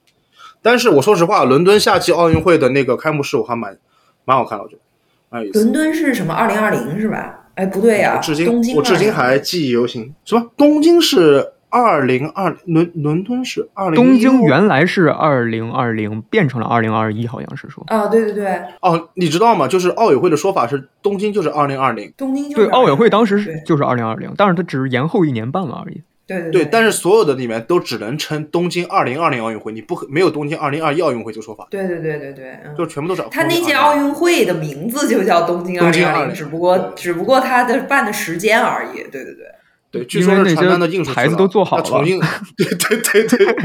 [0.66, 3.78] 但是我说实话，伦敦夏季奥运会的那个开幕式我还蛮
[4.26, 4.82] 蛮好看的，我觉得
[5.30, 5.60] 蛮有意思。
[5.60, 6.34] 伦敦是什么？
[6.34, 7.46] 二零二零是吧？
[7.54, 10.12] 哎，不对呀、我至今东京我至今还记忆犹新。
[10.26, 10.50] 什么？
[10.58, 17.84] 东京是二零二伦伦敦是二零东京原来是二零二零，变成了二零二一，好像是说。
[17.86, 19.68] 啊，对对对，哦，你知道吗？
[19.68, 26.02] 就是奥委会的说法是东京就是二零二零，东京就是对，奥委会当时是就是二零二零，但是它只是延后一年半了而已。
[26.28, 32.76] 对对对，但是所有的里面都只能称东京二零二零奥运会，你不可没有东京二零二一奥运会这个说法，对对对对对，嗯。
[32.78, 38.96] 就全部都是他那届东京2020奥运会的名字就叫东京二东京20零二零，只不过只不过他的办的时间而已。
[39.12, 39.46] 对对对，
[39.92, 42.20] 对，据说是传单的印牌子都做好了重印，
[42.58, 43.56] 对对对对对，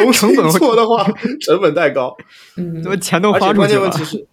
[0.02, 1.04] 重新成本会做的话
[1.40, 2.16] 成本太高，
[2.56, 3.90] 嗯怎，么钱都而且花出去了关键问？
[3.90, 4.26] 题是，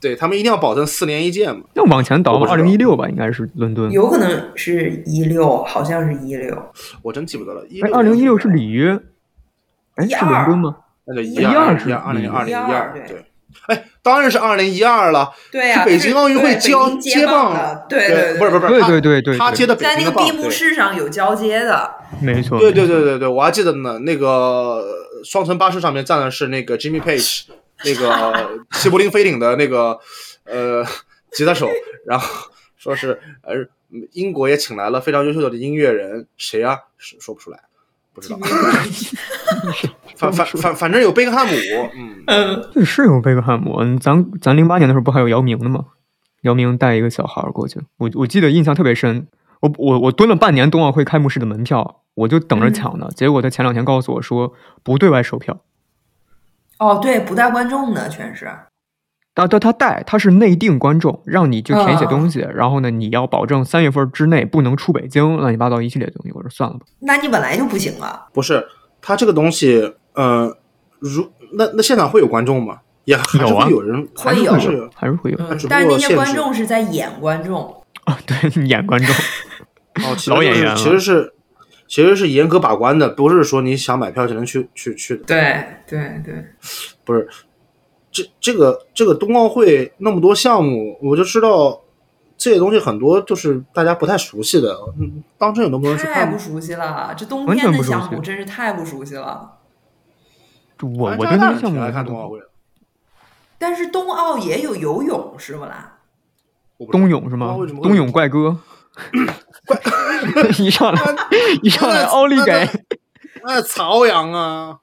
[0.00, 1.60] 对他们一定要保证四年一届嘛。
[1.74, 3.90] 那往前倒二零一六吧，应该是伦敦。
[3.90, 6.56] 有可能是一六，好像是一六，
[7.02, 7.62] 我真记不得了。
[7.82, 8.98] 哎，二零一六是里约，
[9.96, 10.76] 哎，是伦敦吗？
[11.06, 13.24] 那就一二是二零二零一二对对。
[13.68, 15.30] 哎，当然是二零一二了。
[15.50, 22.58] 对呀、是北京奥运会交接棒的，对对，不是不是不是，对他对对他接的北在那个闭幕式上有交接的，没错。
[22.58, 23.98] 对对对对对，我还记得呢。
[24.00, 24.84] 那个
[25.24, 27.44] 双层巴士上面站的是那个 Jimmy Page，
[27.84, 29.98] 那个西柏林飞艇的那个
[30.44, 30.84] 呃
[31.32, 31.68] 吉他手，
[32.06, 33.54] 然后说是呃
[34.12, 36.78] 英国也请来了非常优秀的音乐人，谁啊？
[36.98, 37.60] 说说不出来，
[38.12, 38.38] 不知道。
[40.16, 41.52] 反反反反正有贝克汉姆，
[41.94, 43.76] 嗯，嗯，对，是有贝克汉姆。
[43.80, 45.84] 嗯咱咱零八年的时候不还有姚明的吗？
[46.42, 49.26] 姚明带一个小孩过去，我我记得印象特别深。
[49.60, 53.08] 我我我蹲了半年冬奥会开幕式的门票，我就等着抢呢。
[53.14, 55.60] 结果他前两天告诉我说不对外售票。
[56.78, 58.50] 哦，对，不带观众的全是，
[59.34, 66.32] 但但他带他是内定观众，让你就填一些嗯东西，然后呢，你要保证三月份之内不能出北京，乱七八糟一系列东西。
[66.32, 68.26] 我说算了吧，那你本来就不行啊。
[68.32, 68.66] 不是
[69.00, 70.56] 他这个东西，呃，
[70.98, 72.78] 如那那现场会有观众吗？
[73.04, 77.82] 也还是有啊会有人，还是会有还是会有但是那些观众是在演观众。
[78.04, 79.14] 啊，对，演观众，
[80.04, 81.32] 哦，老演员其实是
[81.88, 85.24] 其实是严格把关的，不是说你想买票就能去去去的。
[85.24, 86.44] 对对对，
[87.04, 87.28] 不是，
[88.10, 91.82] 这这个这个冬奥会那么多项目，我就知道
[92.36, 96.06] 这些东西很多就是大家不太熟悉的，嗯，当真有那么多人去？
[96.06, 97.14] 太不熟悉了。
[97.16, 99.58] 这冬天的项目真是太不熟悉了。
[100.82, 102.46] 我我反正加拿大对那个项目人挺爱看冬奥会的，
[103.58, 105.94] 但是冬奥也有游泳是不啦？
[106.92, 108.58] 冬泳是吗冬泳怪哥，
[110.62, 111.02] 一上来
[111.62, 112.68] 一上来奥利给，
[113.42, 114.78] 那朝阳啊，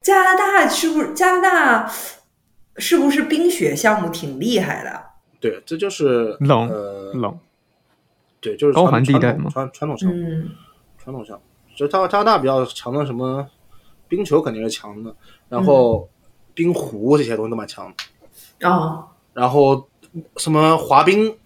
[0.00, 1.92] 加拿大是不是加拿大
[2.76, 5.02] 是不是冰雪项目挺厉害的？
[5.40, 7.38] 对，这就是冷呃，冷，
[8.40, 10.50] 对，就是高传寒地带嘛传传统项目，嗯，
[10.98, 11.42] 传统项目，
[11.76, 13.46] 就加加拿大比较强的什么
[14.08, 15.14] 冰球肯定是强的，
[15.48, 16.08] 然后
[16.54, 17.92] 冰壶这些东西都蛮强
[18.60, 19.88] 的，哦，然后
[20.36, 21.36] 什么滑冰、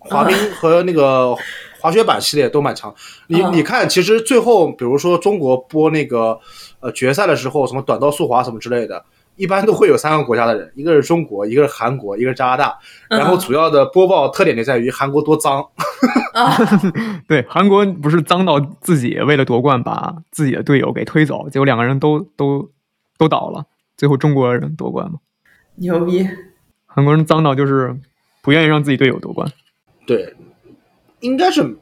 [0.00, 1.36] 滑冰和那个
[1.78, 2.92] 滑雪板系列都蛮强。
[3.28, 6.38] 你嗯你看，其实最后比如说中国播那个
[6.80, 9.04] 呃决赛的时候，什么短道速滑什么之类的。
[9.36, 12.78] 一般都会有三个国家的人，一个是中国，一个是韩国，一个是加拿大。
[13.08, 15.66] 然后嗯主要的播报特点就在于韩国多脏，
[16.34, 16.54] 啊，
[17.26, 22.70] 对，韩国不是脏到自己为了夺冠把自己的队友给推走，结果两个人都都
[23.16, 23.64] 都倒了，
[23.96, 25.18] 最后中国人夺冠嘛。
[25.76, 26.28] 牛逼！
[26.84, 27.96] 韩国人脏到就是
[28.42, 29.50] 不愿意让自己队友夺冠。
[30.10, 30.34] 对，
[31.20, 31.76] 应该是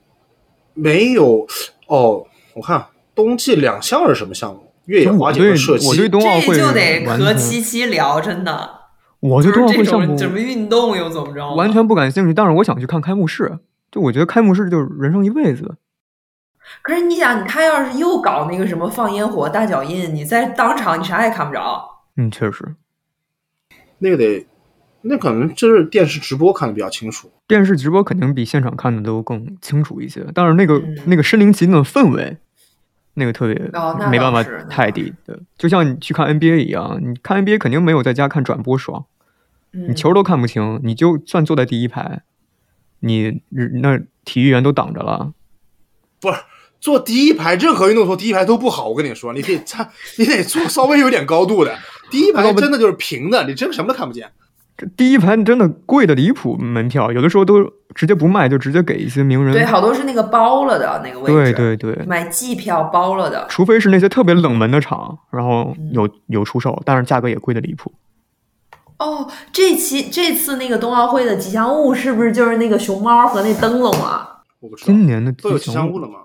[0.74, 1.46] 没有
[1.86, 2.26] 哦。
[2.52, 4.70] 我看冬季两项是什么项目？
[4.84, 5.88] 越野滑雪和射击。
[5.88, 8.80] 我对冬奥会这就得和七七聊，真的。
[9.20, 11.54] 我对就冬奥会项目种什么运动又怎么着？
[11.54, 13.58] 完全不感兴趣，但是我想去看开幕式。
[13.90, 15.76] 就我觉得开幕式就是人生一辈子。
[16.82, 21.88] 可是你想，他要是又搞那个什么放烟火、大脚印，你在当场你啥也看不着。
[22.18, 22.74] 嗯，确实，
[23.96, 24.46] 那个得，
[25.08, 27.30] 那可能就是电视直播看的比较清楚。
[27.46, 30.24] 电视直播肯定比现场看的都更清楚一些。
[30.34, 32.36] 但是那个、嗯那个身临其境的氛围，
[33.14, 35.40] 那个特别、哦没办法太低的。
[35.56, 39.06] 就像你去看 NBA 一样，你看 NBA 肯定没有在家看转播爽，
[39.72, 42.22] 嗯你球都看不清，你就算坐在第一排，
[43.00, 43.40] 你
[43.80, 45.32] 那体育员都挡着了。
[46.20, 46.38] 不是
[46.80, 48.88] 坐第一排，任何运动坐第一排都不好。
[48.88, 51.76] 我跟你说，你得站， 你得坐稍微有点高度的。
[52.10, 54.30] 第一排真的就是平的，你真什么都看不见。
[54.78, 59.52] 这第一盘真的贵的离谱，门票有的时候都直接不卖，就直接给一些名人。
[59.52, 63.44] 对，好多是那个包了的那个位置，对对对，买季票包了的。
[63.48, 67.92] 除非是那些特别冷门的场，然后嗯有有出售，但是价格也贵的离谱。
[68.98, 74.42] 哦，这期这次那个冬奥会的吉祥物是不是就是那个熊猫和那灯笼啊？
[74.60, 76.20] 我不知道今年的都有吉祥物了吗？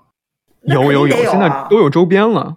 [0.62, 2.56] 有有有现在啊都有周边了。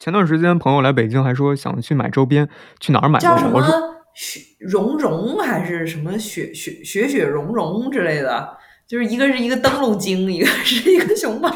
[0.00, 2.48] 前段时间朋友来北京还说想去买周边，
[2.80, 3.18] 去哪儿买。
[3.18, 3.74] 叫什么我说
[4.20, 8.48] 雪融融还是什么雪雪雪雪融融之类的，
[8.88, 11.48] 就是一个是一个灯笼精，一个 是一个熊猫，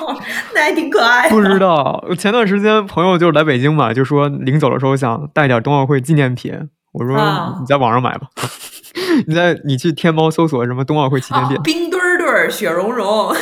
[0.55, 1.35] 那还挺可爱的。
[1.35, 6.69] 不知道，前段时间朋友就是来北京嘛，就说临走的时候想带点冬奥会纪念品。
[6.93, 8.29] 我说啊你在网上买吧，
[9.27, 13.35] 你在你去天猫搜索什么冬奥会旗舰啊店，冰墩墩儿，雪融融，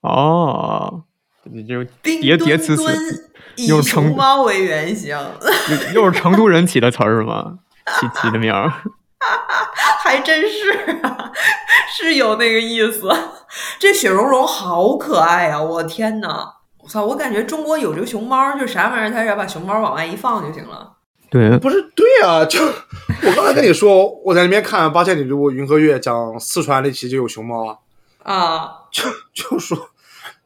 [0.00, 1.02] 哦，
[1.44, 2.96] 你就 叠叠词词，墩，
[3.56, 5.14] 以熊猫为原型，
[5.94, 7.58] 又又是成都人起的词儿是吗？
[7.86, 8.72] 起起的名儿。
[10.02, 11.30] 还真是啊，
[11.96, 13.08] 是有那个意思。
[13.78, 15.62] 这雪融融好可爱啊！
[15.62, 17.04] 我天呐，我操！
[17.04, 20.94] 我感觉中国有这个熊猫，就啥玩意儿，它只要把熊猫往外一放就行了。
[21.30, 27.68] 对，不是，对啊，就我刚才跟你说，我在那边看八千里路云和月讲四川那期就有熊猫
[28.24, 29.78] 啊，啊，就就说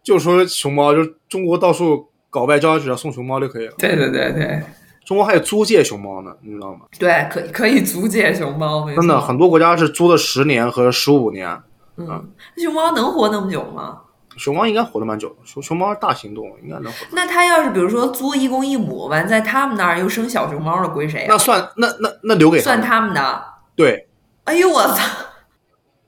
[0.02, 3.74] 就说熊猫，就中国到处搞外交，只要送熊猫就可以了。
[3.78, 4.62] 对对对对
[5.06, 6.80] 中国还有租借熊猫呢，你知道吗？
[6.98, 11.62] 对，可以可以租借熊猫，真的，很多国家是租了十年和十五年。
[11.96, 14.00] 嗯，熊猫能活那么久吗？
[14.36, 17.06] 熊猫应该活得蛮久的，熊熊猫是大型动物，应该能活。
[17.12, 21.26] 那它要是比如说租一公一母，完在他们那儿又生小熊猫了，归谁啊？
[21.28, 22.86] 那算那那那留给他算们。
[22.86, 23.44] 他们的。
[23.76, 24.08] 对
[24.44, 25.02] 哎呦我操！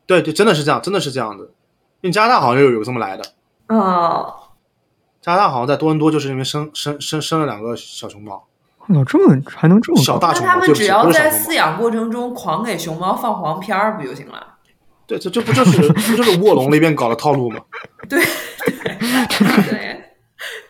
[0.07, 1.55] 对对，真的是这样，真的是这样子。
[2.01, 3.25] 因为加拿大好像有有这么来的，
[3.69, 4.35] 哦，
[5.21, 8.45] 加拿大好像在多伦多就是因为生生生生了两个小熊猫，
[8.89, 11.53] 我操，这么还能这么小大熊猫，那他们只要在饲。
[11.55, 14.55] 养过程中狂给熊猫放黄片儿不就行了？
[15.07, 17.61] 对，这这不就是不就是卧龙那边搞的套路吗？
[18.09, 18.21] 对
[19.69, 20.05] 对，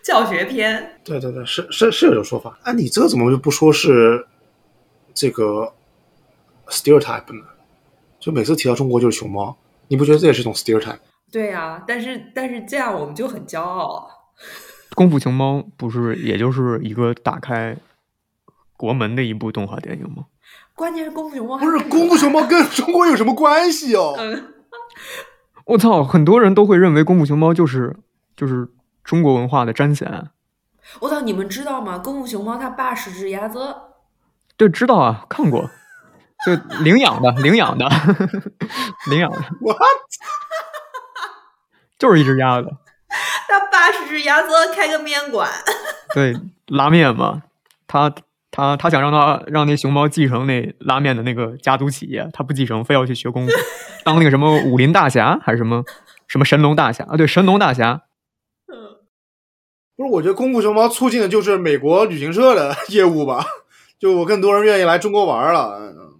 [0.02, 1.00] 教学片。
[1.04, 2.58] 对对对，是是是有这种说法。
[2.62, 4.26] 哎，你这个怎么就不说是
[5.12, 5.72] 这个
[6.68, 7.44] stereotype 呢？
[8.20, 9.56] 就每次提到中国就是熊猫，
[9.88, 10.98] 你不觉得这也是一种 stereotype？
[11.30, 14.06] 对呀、但是但是这样我们就很骄傲啊。
[14.94, 17.76] 功夫熊猫不是也就是一个打开
[18.78, 20.24] 国门的一部动画电影吗？
[20.74, 24.14] 关键是功夫熊猫不是功夫熊猫跟中国有什么关系哦？
[24.16, 24.54] 嗯，
[25.66, 27.96] 我操，很多人都会认为功夫熊猫就是
[28.36, 28.68] 就是
[29.02, 30.30] 中国文化的彰显。
[31.00, 31.98] 我操，你们知道吗？
[31.98, 33.74] 功夫熊猫它爸是只鸭子，
[34.56, 35.68] 对，知道啊，看过，
[36.46, 37.86] 就领养的，领养的，
[39.10, 39.76] 领养的，我
[41.98, 42.68] 就是一只鸭子。
[43.48, 45.50] 它爸是只鸭子，开个面馆。
[46.14, 46.36] 对，
[46.68, 47.42] 拉面嘛，
[47.88, 48.14] 他
[48.50, 53.52] 他他想让他让那熊猫继承那拉面的那个家族企业，他不继承，非要去学功夫，
[54.04, 55.84] 当那个什么武林大侠还是什么
[56.26, 57.16] 什么神龙大侠啊？
[57.16, 58.02] 对，神龙大侠。
[59.96, 63.44] 不是，我觉得功夫熊猫促进的就是美国旅行社的 业务吧，
[63.98, 65.76] 就我更多人愿意来中国玩了。
[65.80, 66.14] 嗯，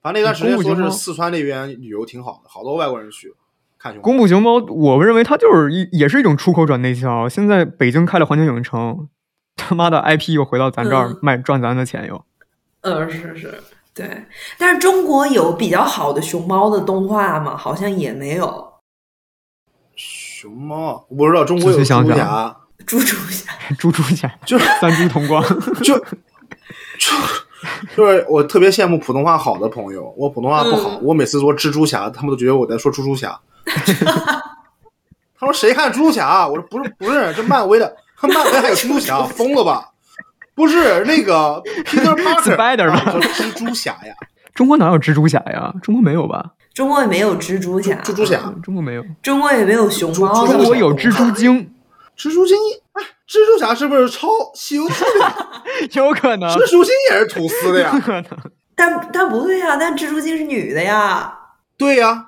[0.00, 3.34] 反正那段时间说是四川那边旅游挺好的，好多外国人去
[3.78, 4.02] 看熊猫。
[4.02, 7.28] 功夫熊猫，我认为它就是一也是一种出口转内销。
[7.28, 9.08] 现在北京开了环球影城，
[9.60, 12.24] 他妈的 IP 又回到咱这儿嗯卖赚咱的钱又。
[12.82, 13.62] 嗯，是是，
[13.94, 14.24] 对。
[14.58, 17.56] 但是中国有比较好的熊猫的动画吗？
[17.56, 18.72] 好像也没有。
[19.94, 25.42] 熊猫，我不知道中国有蜘蛛侠， 猪猪侠， 猪猪侠 就是三猪同光，
[25.82, 26.04] 就就
[27.94, 33.38] 就是我特别羡慕普通话好的朋友，我普通话不好，嗯我每次说蜘蛛侠，他们都觉得我在说猪猪侠。
[35.38, 36.48] 他说谁看蜘蛛侠？
[36.48, 37.94] 我说不是不是，这漫威的，
[38.28, 39.88] 漫威还有蜘蛛侠， 疯了吧？
[40.54, 44.14] 不是那个 Peter Parker Spider-Man 啊叫蜘蛛侠呀，
[44.54, 45.72] 中国哪有蜘蛛侠呀？
[45.82, 46.44] 中国没有吧？
[46.74, 51.72] 中国也没有蜘蛛侠，蜘蛛侠嗯中国没有，中国也没有熊猫中国有蜘蛛精，
[52.16, 52.56] 蜘蛛精，
[52.92, 56.00] 哎，蜘蛛侠是不是抄《西游记》的？
[56.00, 57.98] 有可能，蜘蛛精也是吐丝的呀？
[58.04, 58.24] 可能。
[58.76, 61.32] 但但不对呀、但蜘蛛精是女的呀。
[61.76, 62.26] 对呀、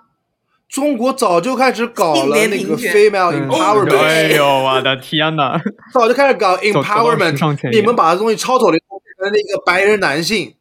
[0.72, 5.60] 中国早就开始搞了那个 female 嗯 empowerment，、哎呦，我的天呐！
[5.92, 8.82] 早就开始搞 empowerment，你们把这东西抄走了变
[9.18, 10.54] 成那个白人男性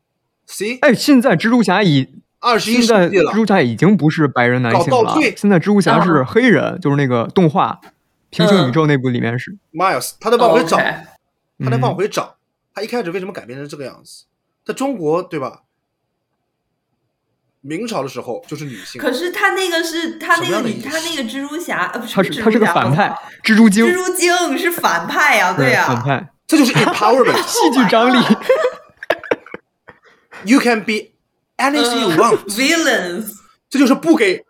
[0.45, 2.09] ，see，哎，现在蜘蛛侠已
[2.41, 3.31] 二十一世纪了。
[3.31, 4.85] 蜘，蛛侠已经不是白人男性了。
[4.89, 7.79] 搞倒退，现在蜘蛛侠是黑人，就是那个动画
[8.29, 11.95] 平行宇宙那部里面是，Miles，他在往回找，他在往嗯。
[11.95, 12.35] 回找，
[12.75, 14.25] 他一开始为什么改变成这个样子？
[14.65, 15.61] 在中国对吧？
[17.61, 27.41] 明朝的时候就是女性，可是他那个是他那个女，他那个蜘蛛侠，呃，不他是他是个反派，蜘蛛精蜘，蛛精是反派呀、对呀、反派，这就是 empowerment。
[27.47, 28.17] 戏剧张力。
[30.43, 31.11] You can be
[31.57, 33.27] anything you 嗯 want，、villains，
[33.69, 34.43] 这就是不给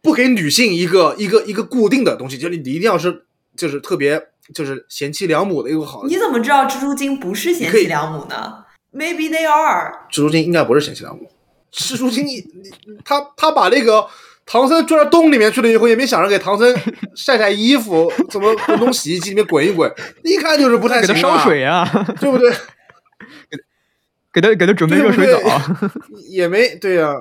[0.00, 3.24] 不给女性一个一个一个固定的东西，就是你一定要是
[3.56, 6.04] 就是特别就是贤妻良母的一个好。
[6.04, 10.06] 你怎么知道蜘蛛精不是贤妻良母呢？Maybe they are。
[10.08, 11.28] 蜘蛛精应该不是贤妻良母，
[11.74, 12.70] 蜘蛛精你你
[13.04, 14.06] 他他把那个
[14.46, 16.74] 唐僧拽到洞里面去了以后，也没想着给唐僧
[17.16, 21.84] 晒晒衣服，怎么滚动洗衣机里面滚一滚，一看就是不太给行、啊，他烧水啊，
[22.20, 22.52] 对不对？
[24.32, 25.40] 给他给他准备热水澡，
[26.28, 27.14] 也没对呀、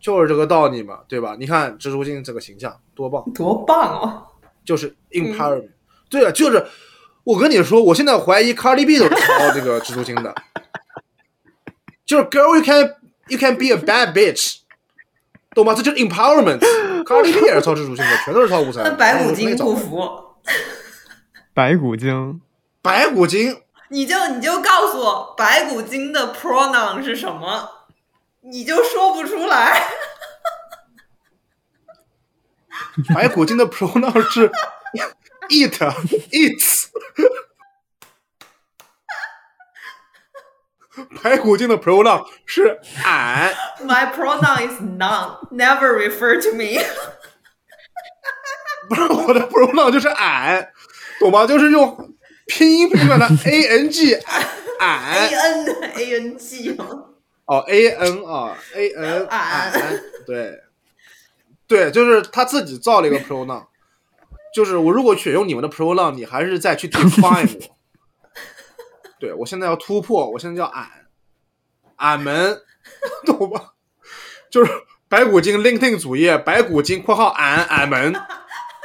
[0.00, 1.34] 就是这个道理嘛，对吧？
[1.38, 4.22] 你看蜘蛛精这个形象多棒，多棒啊！
[4.64, 5.70] 就是 empowerment，、
[6.10, 6.66] 对啊，就是
[7.24, 10.34] 我跟你说，我现在怀疑 Cardi B 都是抄这个蜘蛛精的，
[12.04, 12.94] 就是 girl you can
[13.28, 14.58] you can be a bad bitch，
[15.54, 15.74] 懂吗？
[15.74, 18.84] 这就是 empowerment，Cardi B 也是抄蜘蛛精的，全都是超五三。
[18.84, 20.08] 那白骨精不服，
[21.54, 22.40] 白骨精，
[22.82, 27.68] 白骨精，你就你就告诉我白骨精的 pronoun 是什么，
[28.42, 29.82] 你就说不出来。
[33.14, 34.50] 白骨精的 pronoun 是
[35.48, 35.78] eat
[41.22, 43.54] 白骨精的 pronoun 是俺。
[43.84, 45.38] My pronoun is none.
[45.50, 46.80] Never refer to me.
[48.88, 50.70] 不是我的 pronoun 就是俺，
[51.20, 51.46] 懂吗？
[51.46, 52.14] 就是用
[52.46, 54.14] 拼音拼出来的 a n g
[54.78, 56.76] 俺 A N A N G
[57.44, 60.60] 哦 a n 啊 a n 俺俺，对
[61.66, 63.66] 对，就是他自己造了一个 pronoun，
[64.54, 67.77] 就是我如果选用你们的 pronoun，你还是再去 define 我。
[69.18, 70.88] 对我现在要突破，我现在叫俺，
[71.96, 72.62] 俺们，
[73.26, 73.74] 懂吧？
[74.50, 74.70] 就是
[75.08, 78.14] 白骨精 LinkedIn 主页，白骨精（括号俺俺们）。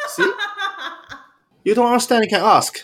[0.10, 0.26] See,
[1.64, 2.84] you don't understand, you can ask.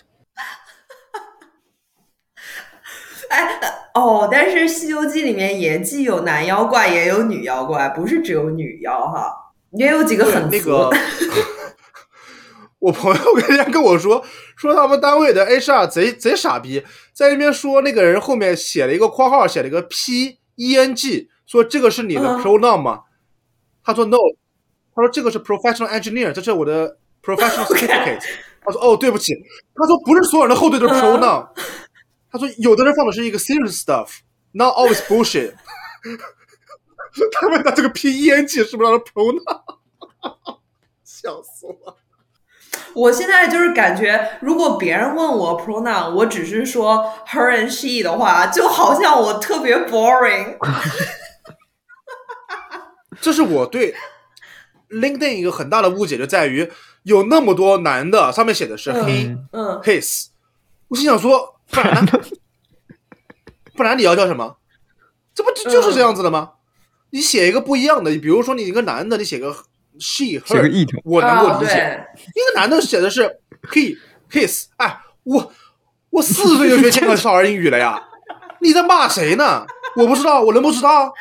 [3.30, 3.60] 哎，
[3.94, 10.90] 哦，但是《西游记》里面也既有男妖怪，也有女妖怪，不是只有女妖哈，也有几个对很服那个，
[12.80, 14.26] 我朋友跟人家跟我说，
[14.56, 23.04] 说他们单位的 HR 贼贼傻逼，在那边说那个人后面写了一个括号，写了一个 P E N G，说这个是你的嗯 pronoun 吗？
[23.84, 24.18] 他说 no，
[24.96, 28.24] 他说这个是 professional engineer，这是我的 professional certificate。
[28.62, 29.34] 他说哦，对不起，
[29.76, 31.48] 他说不是所有人的后缀都是 pronoun，、
[32.32, 35.54] 他说有的人放的是一个 serious stuff，not always bullshit。
[37.34, 39.42] 他问他这个 P E N G 是不是他的 pronoun？
[41.04, 41.98] 笑死我了。
[42.94, 50.58] 我现在就是感觉，如果别人问我 pronoun，我只是说 her and she 的话，就好像我特别 boring。
[53.22, 53.94] 这是我对
[54.90, 56.72] LinkedIn 一个很大的误解，就在于
[57.04, 60.28] 有那么多男的，上面写的是嗯 he、嗯，his，
[60.88, 62.12] 我心想说，不然呢？
[63.76, 64.58] 不然你要叫什么？
[65.34, 66.54] 这不就就是这样子的吗？
[67.12, 69.56] 你写一个不一样的，比如说你一个男的，你写个
[70.00, 71.74] she her，我能够理解。
[71.74, 73.40] 啊一个男的写的是
[73.72, 73.96] he
[74.32, 75.52] his，哎，我
[76.10, 78.02] 我四岁就学千个少儿英语了呀，
[78.62, 79.66] 你在骂谁呢？
[79.96, 81.14] 我不知道，我能不知道？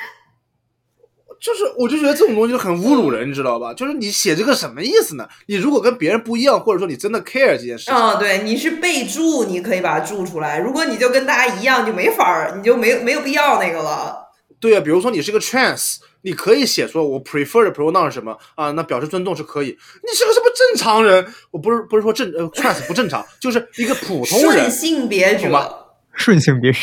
[1.40, 3.72] 就是，我就觉得这种东西就很侮辱人，你知道吧？
[3.72, 5.28] 就是你写这个什么意思呢？
[5.46, 10.58] 你如果跟别人不一样，或者说你真的 care 这件事情，嗯，对，你是备注，你可以把它注出来。
[10.58, 14.30] 如果你就跟大家一样，就没法儿，你就没有没有必要那个了。
[14.58, 18.70] 对啊，比如说你是个 trans，你可以写说我 prefer 的 pronoun 是什么啊？
[18.72, 19.66] 那表示尊重是可以。
[19.66, 21.24] 你是个什么正常人？
[21.50, 26.78] 我不是不是说正呃 trans 不正常，就是一个普通顺人，性别者，顺性别者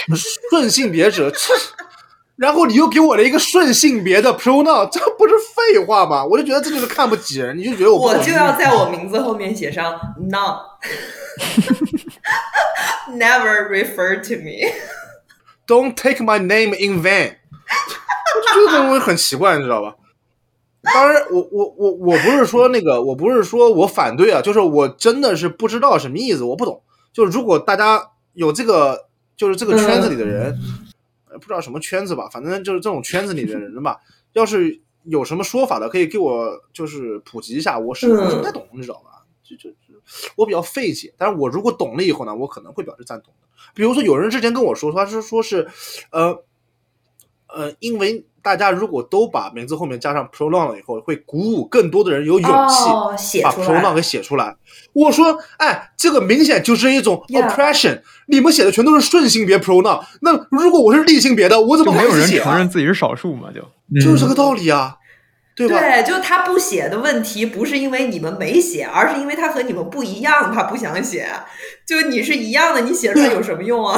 [0.49, 1.37] 顺性别者，这，
[2.37, 6.25] 然后你又给我了一个顺性别的 pronoun，这不是废话吗？
[6.25, 10.59] 我就觉得这就是看不起人，你就觉得我我就要在我名字后面写上 none。
[13.11, 14.73] Never refer to me。
[15.67, 17.35] Don't take my name in vain。
[18.53, 19.95] 这个东西很奇怪，你知道吧？
[20.81, 26.81] 当然，我我我我不是说那个，我不是说我反对啊，就是我真的是不知道什么意思，我不懂。
[27.11, 30.55] 就是如果大家有这个，就是这个圈子里的人，
[31.29, 33.99] 呃不知道什么圈子吧，反正就是这种圈子里的人吧，
[34.33, 39.23] 要是有什么说法的，可以给我就是普及一下，我是不太懂，你知道吧？
[39.43, 39.75] 就就就
[40.35, 43.47] 我比较费解，但是我如果懂了以后呢，我可能会表示赞同的。
[43.73, 45.67] 比如说，有人之前跟我说，他是说是，
[46.11, 46.43] 呃，
[47.55, 54.55] 呃，因为大家如果都把名字后面加上 pronoun 了以后，会鼓舞更多的人有勇气哦，写把出来 pronoun 给写出来。
[54.93, 62.57] 我说，哎，这个明显就是一种 oppression，你们写的全都是顺性别 pronoun，那如果我是逆性别的，我怎就么没有人承？
[62.57, 63.61] 认自己是少数嘛，就
[63.99, 64.97] 就是这个道理啊，
[65.55, 65.79] 对吧？
[65.79, 71.27] 对，就他不写的问题，不是因为你们没写，而是因为他和你们不一样，他不想写。
[71.87, 73.97] 就你是一样的，你写出来有什么用啊？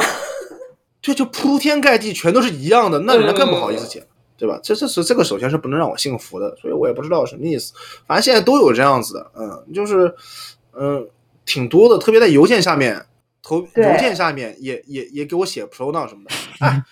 [1.00, 4.58] 这就铺天盖地全都是一样的，那人家更不好意思写，对吧？
[4.62, 7.72] 这这是这个首先是不能让我信服的，所以我也不知道什么意思。
[8.06, 10.14] 反正现在都有这样子的，嗯，就是
[10.78, 11.08] 嗯
[11.46, 13.06] 挺多的，特别在邮件下面
[13.42, 16.34] 投邮件下面也也也给我写 pronoun 什么的。
[16.60, 16.82] 哎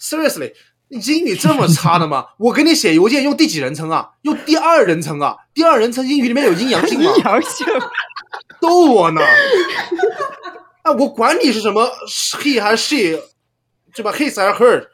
[0.00, 0.52] ，seriously，
[0.88, 2.26] 你英语这么差的吗？
[2.38, 4.10] 我给你写邮件用第几人称啊？
[4.22, 5.36] 用第二人称啊？
[5.52, 7.12] 第二人称英语里面有阴阳性吗？
[7.16, 7.66] 阴阳性，
[8.60, 9.20] 逗我呢？
[10.82, 12.82] 啊， 我管你是什么 he 还是
[13.16, 13.20] she，
[13.96, 14.86] 对吧？his 还是 her，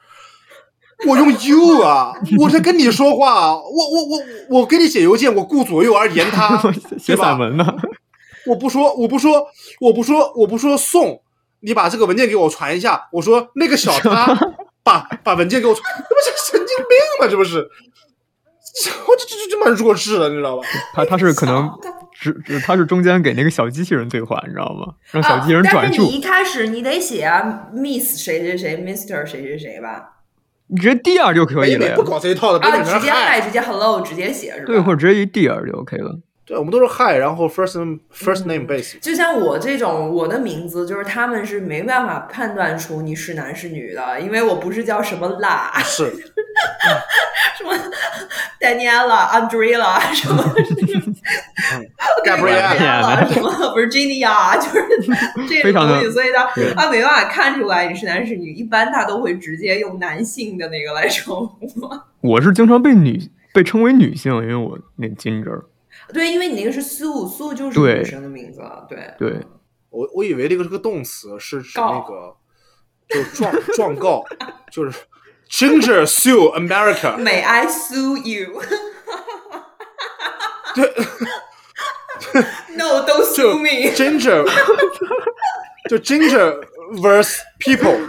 [1.07, 4.23] 我用 you 啊， 我在跟你说话，我我我
[4.61, 6.63] 我给你写邮件，我顾左右而言他，
[6.99, 7.67] 写散文呢，
[8.47, 9.47] 我不说，我不说，
[9.81, 11.21] 我不说，我不说送，
[11.61, 13.09] 你把这个文件给我传一下。
[13.13, 14.39] 我说那个小他
[14.85, 16.87] 把把文件给我传，这不是神经病
[17.21, 17.29] 吗？
[17.29, 17.69] 这不是，
[19.07, 20.63] 我这这这这蛮弱智的，你知道吧？
[20.95, 21.71] 他他是可能
[22.13, 24.95] 只只他是中间给那个小机器人对话，你知道吗？
[25.11, 30.21] 让小机器人啊、转述但是你，一开始你得写啊，Miss 谁谁谁，Mister 谁谁谁吧？
[30.69, 32.03] 你直接 dear 就可以了呀不。
[32.03, 34.67] 搞这一套的，啊，直接 hi，直接 Hello，直接写是吧？
[34.67, 36.19] 对，或者直接一 dear 就 OK 了。
[36.53, 39.01] 对，我们都是 hi，然后 first name first name base。
[39.01, 46.13] 就像我这种，我的名字就是他们是没办法判断出你是男是女的，因为我不是叫什么啦，是，
[47.57, 47.73] 什么
[48.61, 50.45] Daniela、Andrea 什么
[51.73, 51.87] 嗯
[52.23, 54.87] Gabrielle，Gabriella 什么 Virginia，就是
[55.49, 61.59] 这非常的种东西，所以他对他没办法看出来你是男是女，一般他都会直接用男性的那个来称呼。
[62.21, 63.19] 我是经常被女
[63.55, 65.63] 被称为女性，因为我那 Ginger。
[66.13, 69.15] 对，因为你那个是苏，苏就是女生的名字，对。
[69.19, 69.41] 对，
[69.91, 72.37] 我我以为这个是个动词，是指那个
[73.09, 74.25] 就状状告，
[74.71, 74.99] 就是
[75.51, 77.17] Ginger sue America。
[77.19, 78.63] May I sue you？
[80.75, 80.91] 对
[82.77, 83.95] ，No, don't sue me.
[83.95, 84.45] Ginger，
[85.91, 88.01] 就 Ginger vs People，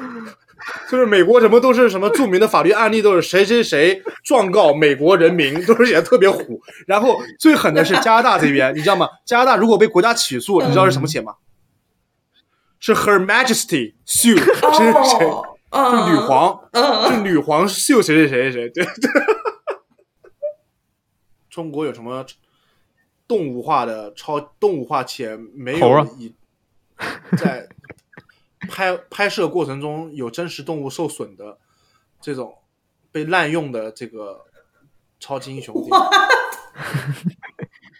[0.90, 6.62] 就是美国什么都是什么著名的法律案例都是谁谁谁状告美国人民， 都是写的特别虎。
[6.88, 9.08] 然后最狠的是加拿大这边，你知道吗？
[9.26, 11.36] 加拿大如果被国家起诉，你知道是什么写吗？
[12.80, 15.28] 是 Her Majesty sue 谁谁谁。
[15.74, 19.12] 就女皇，嗯，就女皇秀谁谁谁谁谁，对对。
[21.50, 22.24] 中国有什么
[23.28, 26.36] 动物化的超动物化且没有以
[27.38, 27.68] 在
[28.70, 31.58] 拍拍摄过程中有真实动物受损的
[32.22, 32.54] 这种
[33.12, 34.42] 被滥用的这个
[35.20, 35.92] 超级英雄电影？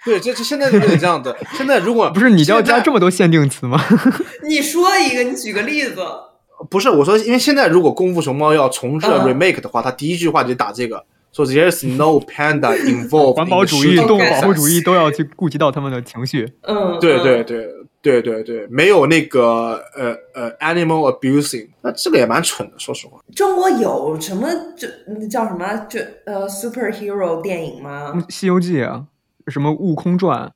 [0.06, 1.38] 对，这这现在就得这样的。
[1.54, 3.80] 现在如果不是你就要加这么多限定词吗？
[4.48, 5.96] 你说一个，你举个例子。
[6.70, 13.34] 不是我说，因为现在如果《功夫熊猫》要重置嗯 remake 的话，他第一句话就打这个，说 There's no panda involved。
[13.36, 16.54] 环保主义、动物保护主义都要去顾及到他们的情绪。
[16.62, 17.70] 嗯，对嗯对对
[18.04, 23.18] 对对对，没有那个呃呃 animal abusing，那这个也蛮蠢的，说实话。
[23.34, 24.48] 中国有什么
[24.78, 28.12] 就那叫什么就呃 superhero 电影吗？
[28.32, 29.06] 《西游记》啊，
[29.48, 30.52] 什么《悟空传》，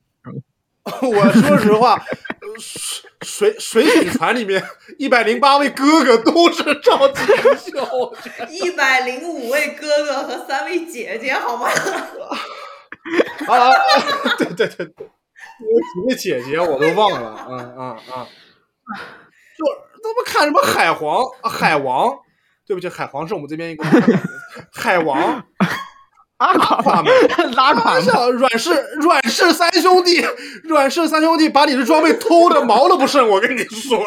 [1.08, 4.62] 我说实话，呃水水水浒传里面
[4.98, 8.14] 一百零八位哥哥都是超级英雄，
[8.52, 11.70] 一百零五位哥哥和三位姐姐，好吗？
[13.48, 13.72] 啊，
[14.38, 14.92] 对对对
[15.60, 18.26] 几个姐姐我都忘了，嗯嗯嗯，
[19.58, 19.66] 就
[20.04, 22.14] 他们看什么海皇、啊海王，
[22.66, 23.84] 对不起，海皇是我们这边一个
[24.72, 25.44] 海王。
[26.38, 27.12] 阿垮垮们，
[27.56, 27.96] 拉垮们。
[27.96, 30.24] 玩笑，阮氏阮氏三兄弟，
[30.66, 34.06] 阮氏三兄弟把你的装备偷的毛都不剩，我跟你说，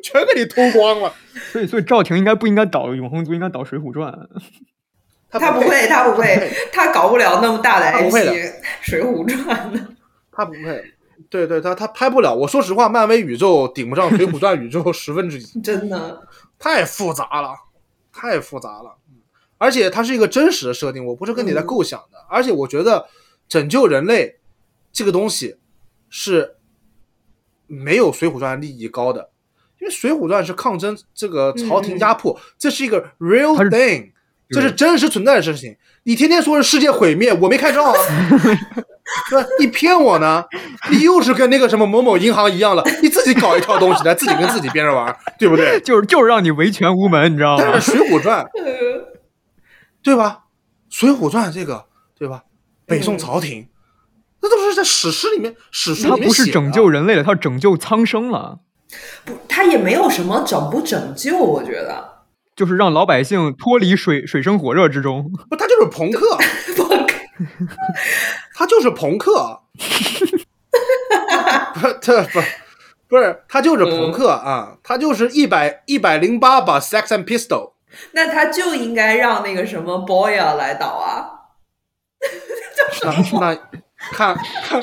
[0.00, 1.12] 全给你偷光了。
[1.50, 4.12] 所以，所以赵婷应该不应该导《永恒族》，应该导《水浒传》。
[5.28, 8.12] 他不会，他不会，他搞不了那么大的 IP
[8.80, 9.80] 《水浒传》的。
[10.30, 10.91] 他不会，
[11.28, 12.34] 对对，他他拍不了。
[12.34, 16.26] 我说实话，漫威宇宙顶不上《水浒传》宇宙十分之一，真的，
[16.58, 17.54] 太复杂了，
[18.12, 18.96] 太复杂了。
[19.08, 19.16] 嗯
[19.58, 22.18] 而且它是一个真实的设定，我不是跟你在构想的。
[22.28, 23.06] 而且我觉得
[23.48, 24.40] 拯救人类
[24.92, 25.56] 这个东西
[26.10, 26.56] 是
[27.68, 29.30] 没有《水浒传》利益高的，
[29.80, 34.10] 因为《水浒传》是抗争这个朝廷压迫，这是一个 real thing，
[34.50, 35.76] 这是真实存在的事情。
[36.02, 37.94] 你天天说是世界毁灭，我没看上啊。
[39.30, 39.44] 对？
[39.58, 40.44] 你骗我呢？
[40.90, 45.80] 你又是跟那个什么某某银行一样了，你自己搞一套东西来， 自己跟自己编着玩，对不对？
[45.80, 47.80] 就是就是让你维权无门，你知道吗但？
[47.80, 49.12] 是《水浒传》呃
[50.02, 50.38] 对吧？
[50.96, 51.84] 《水浒传》这个
[52.18, 52.42] 对吧？
[52.86, 53.68] 北嗯宋朝廷，
[54.40, 58.58] 那都是在史诗里面、史书他里面写的不是拯救人类了，他是拯救苍生了，
[59.24, 62.10] 不，他也没有什么拯不拯救，我觉得。
[62.54, 65.32] 就是让老百姓脱离水水深火热之中。
[65.48, 66.36] 不，他就是朋克
[66.76, 67.14] 朋克，
[68.54, 69.60] 他就是朋克，
[71.74, 72.40] 不，这不
[73.08, 77.72] 不是他就是朋克啊，他就是一百一百零八把 Sex and Pistol，
[78.12, 81.28] 那他就应该让那个什么 Boya 来导啊。
[83.02, 83.54] 那那
[84.12, 84.82] 看看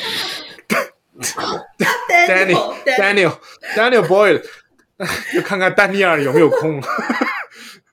[2.28, 3.34] Daniel Daniel
[3.76, 4.44] Daniel Boyd，
[5.34, 6.82] 就看看丹尼尔有没有空。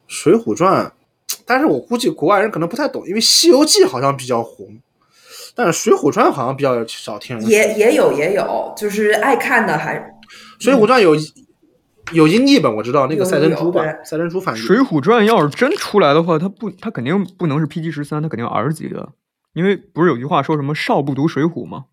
[0.06, 0.92] 水浒传，
[1.44, 4.80] 但是我估计国外人可能不太懂，因为《西游记》好像比较红，
[5.56, 7.48] 但是《水浒传》好像比较少听人。
[7.48, 9.94] 也也有也有，就是爱看的还
[10.60, 11.16] 水浒传》有
[12.12, 14.58] 有英译本，我知道那个赛珍珠吧，赛珍珠翻译。
[14.58, 19.08] 水浒传要是真出来的话，它不，它肯定不能是 PG 十三，它肯定 R 级的，
[19.54, 21.86] 因为不是有句话说什么“少不读水浒”吗？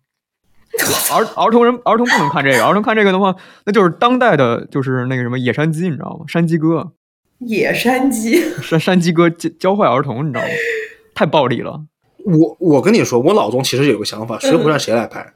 [1.14, 3.34] 儿儿童人儿童不能看这个，儿童看这个的话，
[3.64, 6.24] 那就是当代的，就是那个什么野山鸡，你知道吗？
[6.28, 6.92] 山鸡哥，
[7.38, 8.40] 野山鸡。
[8.60, 10.48] 山山鸡哥教教坏儿童，你知道吗？
[11.14, 11.84] 太暴力了。
[12.24, 15.20] 我我跟你说，我脑中其实有个想法，《水浒传》谁来拍？《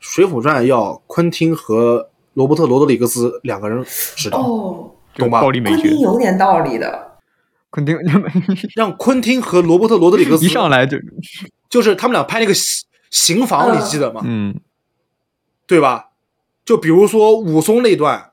[0.00, 7.18] 水浒传》要昆汀和罗伯特·罗德里格斯两个人指导，哦，懂吧暴力美学昆汀，有点道理的。
[7.70, 7.96] 昆汀
[8.74, 10.96] 让昆汀和罗伯特·罗德里格斯一上来就
[11.68, 14.22] 就是他们俩拍那个刑刑房，嗯你记得吗？
[14.24, 14.60] 嗯，
[15.66, 16.10] 对吧？
[16.64, 18.30] 就比如说武松那段，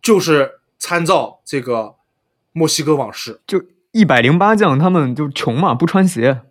[0.00, 1.94] 就是参照这个
[2.52, 6.42] 墨西哥往事就一百零八将他们就穷嘛，不穿鞋，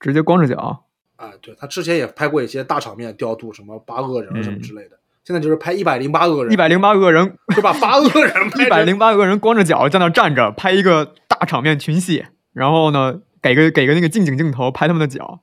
[0.00, 0.84] 直接光着脚。
[1.16, 1.30] 啊。
[1.40, 4.96] 对他之前也拍过一些大场面调度，什么八恶人嗯什么之类的。
[5.24, 15.40] 现在就是拍一百零八恶人，一百零八恶人，就把八恶人 拍一百成零八恶人光着脚在那站着，拍一个大场面群戏，然后呢，给个给个那个近景镜头拍他们的脚，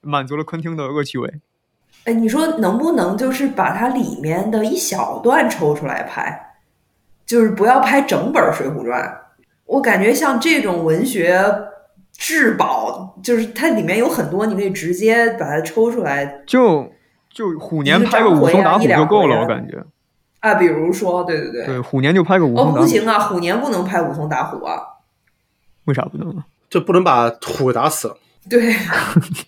[0.00, 1.32] 满足了昆汀的恶趣味。
[2.06, 6.54] 哎，你说能不能就是把它里面的一小段抽出来拍，
[7.24, 9.00] 就是不要拍整本《水浒传》？
[9.66, 11.40] 我感觉像这种文学
[12.20, 16.86] 至宝，就是它里面有很多，你可以直接把它抽出来就
[17.32, 19.82] 就虎年拍个武松打虎就够了，我感觉。
[20.40, 20.54] 啊。
[20.56, 24.78] 比如说，对对对，对，虎年就拍个武哦，松打虎，不行啊，虎年不能拍武松打虎啊。
[25.86, 26.44] 为啥不能啊？
[26.68, 28.16] 就不能把虎给打死了。
[28.50, 28.74] 对，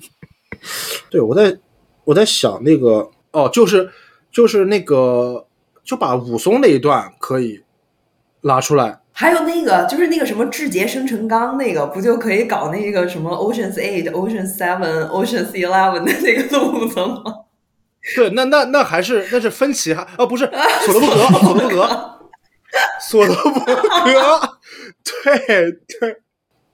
[1.11, 1.59] 对，我在
[2.05, 3.91] 我在想那个哦，就是
[4.31, 5.47] 就是那个
[5.85, 7.63] 就把武松那一段可以
[8.41, 17.23] 拉出来还有那个就是那个什么志杰生辰纲那个，不就可以搞那个什么 Ocean's Eight、Ocean's Seven、Ocean's Eleven 的那个路子吗？
[18.17, 20.51] 对，那那那还是那是分歧哈啊不是
[20.81, 21.89] 索德伯格，
[23.01, 24.59] 索德伯格，索德伯格，
[25.05, 26.17] 对对，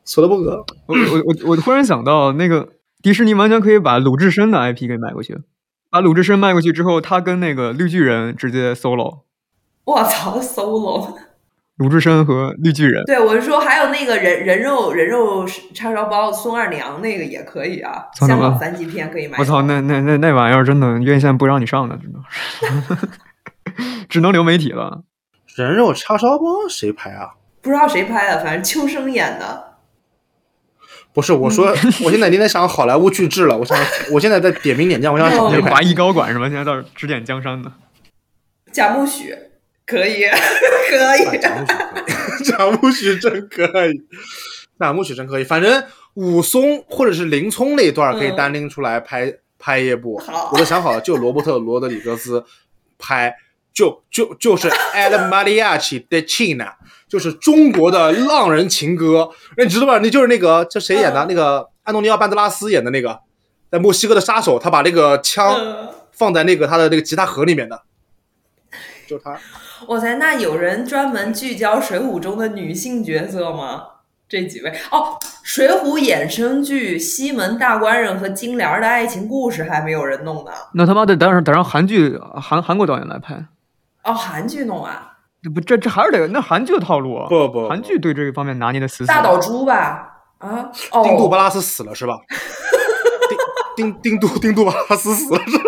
[0.05, 2.69] 索德伯格，我我我我忽然想到，那个
[3.03, 5.37] 迪士尼完全可以把鲁智深的 IP 给买过去，
[5.91, 9.23] 把鲁智深卖过去之后，他跟那个绿巨人直接 solo，
[9.85, 11.15] 我操，solo！
[11.79, 13.05] 鲁智深和绿巨人。
[13.07, 19.39] 对，我是说还有那个人人肉人肉叉烧包孙二娘那个也可以啊，香港三级片可以买。
[19.39, 22.19] 我操，那那那那玩意儿真的院线不让你上的，真的，
[24.09, 25.05] 只能流 媒体了。
[25.55, 27.31] 人肉叉烧包谁拍啊？
[27.63, 29.65] 不知道谁拍的，反正秋生演的。
[31.13, 31.69] 不是，我说，
[32.05, 33.57] 我现在有点想好莱坞巨制了。
[33.57, 33.77] 我想，
[34.13, 36.49] 我现在在点名点将，我想找那华裔高管是吧？
[36.49, 37.71] 现在到指点江山的。
[38.73, 39.35] 贾木许
[39.89, 40.25] 可以，
[40.91, 41.41] 可以。
[42.45, 44.03] 贾木许真可以，
[44.79, 45.45] 贾木许真可以。
[45.45, 45.83] 反正
[46.15, 50.19] 武松或者是林冲那一段可以单拎出来拍、拍一部。
[50.19, 52.45] 好我都想好了，就罗伯特·罗德里格斯
[52.99, 53.35] 拍，
[53.73, 56.75] 就就就是 El Mariachi de China，
[57.09, 59.31] 就是中国的浪人情歌。
[59.57, 59.99] 那你知道吧？
[60.03, 61.25] 那就是那个这谁演的？
[61.25, 63.21] 嗯那个安东尼奥·班德拉斯演的那个，
[63.71, 67.83] 在墨西哥的杀手，他把那个枪嗯放在那个他的那个吉他盒里面的，
[69.07, 69.39] 就是他。
[69.87, 73.83] 哇塞，那有人专门聚焦《水浒》中的女性角色吗？
[74.29, 80.51] 这几位哦，《水浒》衍生剧西门大官人和金莲儿的爱情故事还没有人弄呢。
[80.75, 83.47] 那他妈的等让得让韩剧韩韩国导演来拍，
[84.05, 85.13] 哦，韩剧弄啊，
[85.43, 87.27] 这不这这还是得那韩剧的套路啊。
[87.31, 89.07] 不不不韩剧对这个方面拿捏的死死。
[89.07, 90.19] 大岛猪吧？
[90.39, 92.19] 啊，哦，丁杜巴拉斯死了是吧？
[93.77, 95.65] 丁丁丁杜丁杜巴拉斯死了是吧？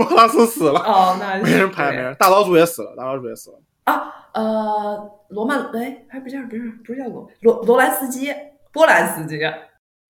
[0.00, 2.14] 丁杜巴拉斯死了，哦，那 没人拍，没人。
[2.18, 3.58] 大老主也死了，大老主也死了。
[3.84, 4.02] 啊，
[4.34, 8.32] 呃，罗曼哎，还不叫不是不是叫罗罗罗兰斯基，
[8.72, 9.40] 波兰斯基。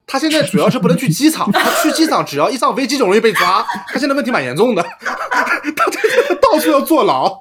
[0.07, 3.65] 他现在主要是不能去机场，他去机场只要一上飞机就容易被抓。
[3.87, 7.41] 他现在问题蛮严重的， 他这个到处要坐牢。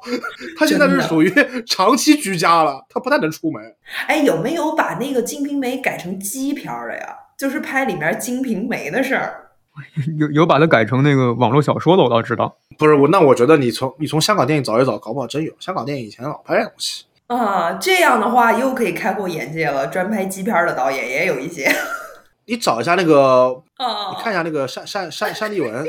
[0.56, 1.34] 他现在是属于
[1.66, 3.64] 长期居家了，他不太能出门。
[4.08, 7.16] 哎，有没有把那个《金瓶梅》改成鸡片儿的呀？
[7.40, 9.49] 就是拍里面《金瓶梅》的事儿。
[10.18, 12.56] 有有把它改成那个网络小说的，我倒知道。
[12.78, 15.52] 不是我，那我觉得你从你从香港电影找一找，搞不好真有。
[15.60, 17.06] 香港电影以前老拍这东西。
[17.28, 19.88] 啊，这样的话又可以开阔眼界了。
[19.88, 21.70] 专拍基片儿的导演也有一些。
[22.46, 25.86] 你找一下那个啊，你看一下那个单单单单立文，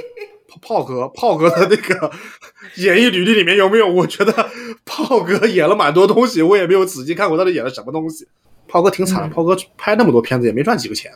[0.47, 2.11] 炮炮哥炮哥的那个
[2.77, 3.89] 演艺履历里面有没有？
[3.89, 4.51] 我觉得
[4.85, 8.29] 炮哥演了蛮多东西，我也没有仔细看过到底演了什么东西。
[8.69, 11.11] 炮哥挺惨的，嗯炮哥拍那么多片子也没赚几个钱。《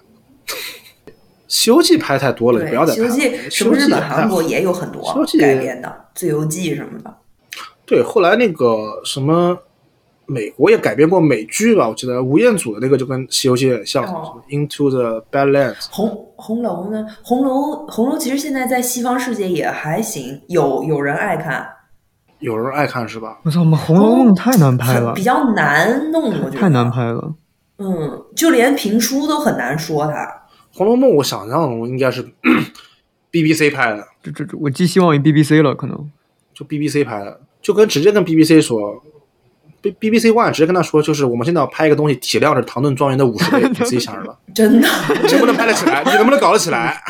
[1.55, 3.50] 西游记》拍太多了，你不要再西游记》拍了。
[3.50, 7.14] 什么日本、韩国也也有很多西游记改编的，《自由记》什么的。
[7.86, 8.02] 对。
[8.02, 9.57] 后来那个什么，
[10.26, 11.88] 美国也改编过美剧吧？
[11.88, 15.86] 我记得吴彦祖的那个就跟《西游记》很像，哦什么 Into the Badlands。
[15.92, 17.07] 红红楼呢？
[17.22, 21.64] 红楼红楼其实现在在西方世界也还行，有有人爱看，
[22.40, 23.38] 有人爱看是吧？
[23.44, 26.90] 我操，妈，《红楼梦》太难拍了很比，较难弄，我觉得太难。
[26.90, 27.32] 拍了。
[27.78, 30.12] 嗯，就连评书都很难说它。
[30.75, 32.22] 《红楼梦》我想象中应该是
[33.31, 36.11] BBC 拍的，这这这，我寄希望于 BBC 了，可能。
[36.53, 39.03] 就 BBC 拍的，就跟直接跟 BBC 说
[39.83, 44.89] ，B BBC One 直接跟他说，就是我们现在要拍一个东西，体量是唐顿庄园的五十倍，你自己想着吧， 真的，
[45.25, 46.05] 你能不能拍得起来？
[46.05, 47.03] 你能不能搞得起来？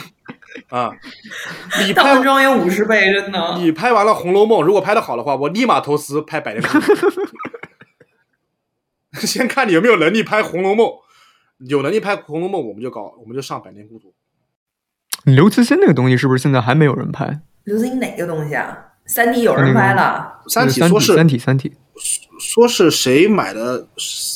[0.71, 0.91] 啊，
[1.87, 3.59] 你拍大庄园五十倍，真的。
[3.59, 6.81] 你拍完了《红楼梦》，如果拍的好的话，我立马投资拍《百年孤独
[9.27, 10.87] 》。先看你有没有能力拍《红楼梦》，
[11.59, 14.09] 有能力拍《红楼梦》，我们就搞，我们就上《百年孤独》。
[15.25, 17.41] 刘慈欣那个东西是不是现在还没有人拍？
[17.65, 18.77] 刘慈欣哪个东西啊？
[19.07, 21.73] 三体有人拍了，三体，说是三体，三体。
[22.41, 23.87] 说是谁买的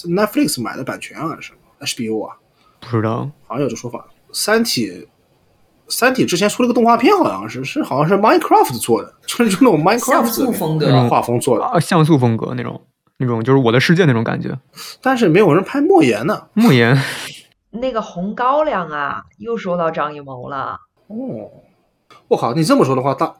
[0.05, 2.37] ？Netflix 买的版权啊，还是 HBO 啊？
[2.81, 4.07] 不知道，好像有这说法。
[4.31, 5.09] 三体，
[5.89, 12.81] 三体之前出了个动画片，好像是是好像是 Minecraft 做的，就是就那种 Minecraft 像素风格的那种画风做的，啊，像素风格那种，
[13.19, 14.57] 那种就是我的世界那种感觉。
[15.03, 16.45] 但是没有人拍莫言呢。
[16.55, 16.97] 莫言，
[17.71, 20.79] 那个红高粱啊，又说到张艺谋了。
[21.09, 21.51] 哦，
[22.29, 23.35] 我靠，你这么说的话，大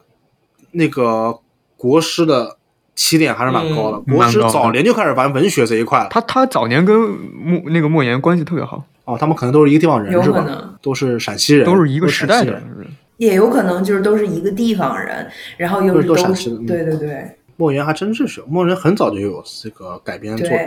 [0.71, 1.39] 那个
[1.75, 2.57] 国师的
[2.95, 3.97] 起点还是蛮高的。
[4.05, 6.09] 嗯国师早年就开始玩文学这一块了。
[6.09, 10.41] 他他早年跟莫那个莫言关系特别好，哦，他们可能都是一个地方人有是吧？
[10.41, 12.63] 可能都是陕西人，都是一个时代的人。
[13.17, 20.57] 也有可能就是都是一个地方人，然后又是都是陕西的嗯对对对莫言还真是是，莫言很早就有这个改编作品，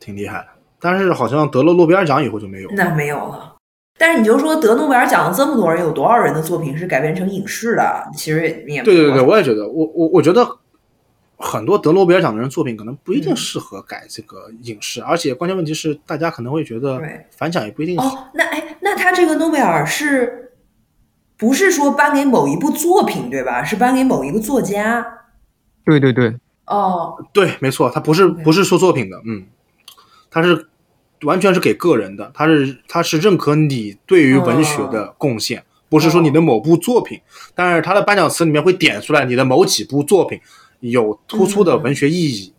[0.00, 0.46] 挺厉害的。
[0.80, 2.70] 但是好像得了诺贝尔奖以后就没有。
[2.72, 3.54] 那没有了。
[3.96, 8.10] 但是你就说得诺贝尔奖这么多人，有多少人的作品是改编成影视的？
[8.16, 10.44] 其实也也对对对，我也觉得，我我我觉得
[11.36, 18.08] 很多得诺贝尔奖的人作品可能不一定适合改这个影视，而且关键问题是，大家可能会觉得反响也不一定好。
[18.08, 20.52] 哦，那哎，那他这个诺贝尔是
[21.36, 23.62] 不是说颁给某一部作品对吧？
[23.62, 25.06] 是颁给某一个作家？
[25.84, 26.34] 对对对，
[26.66, 29.46] 哦，对，没错，他不是不是说作品的，嗯，
[30.30, 30.68] 他是
[31.22, 37.20] 完全是给个人的，他是他是认可你对于文学的贡献，不是说你的某部作品，
[37.54, 40.40] 但是他的颁奖词里面会点出来你的某几部作品
[40.80, 42.52] 有突出的文学意义，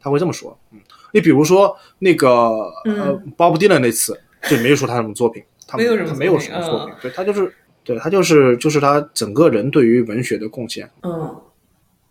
[0.00, 0.80] 他会这么说，嗯，
[1.12, 3.32] 你比如说那个呃嗯。
[3.36, 7.54] Bob Dylan 那次就没有说他什么作品，他没有什么他没有什么作品，对他就是
[7.84, 10.90] 对他就是就是他整个人对于文学的贡献。
[11.02, 11.36] 嗯，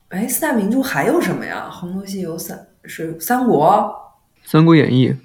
[0.09, 1.67] 哎，四大名著还有什么呀？
[1.69, 3.67] 《红楼西游》三是《三国》。
[4.49, 5.09] 《三国演义》，《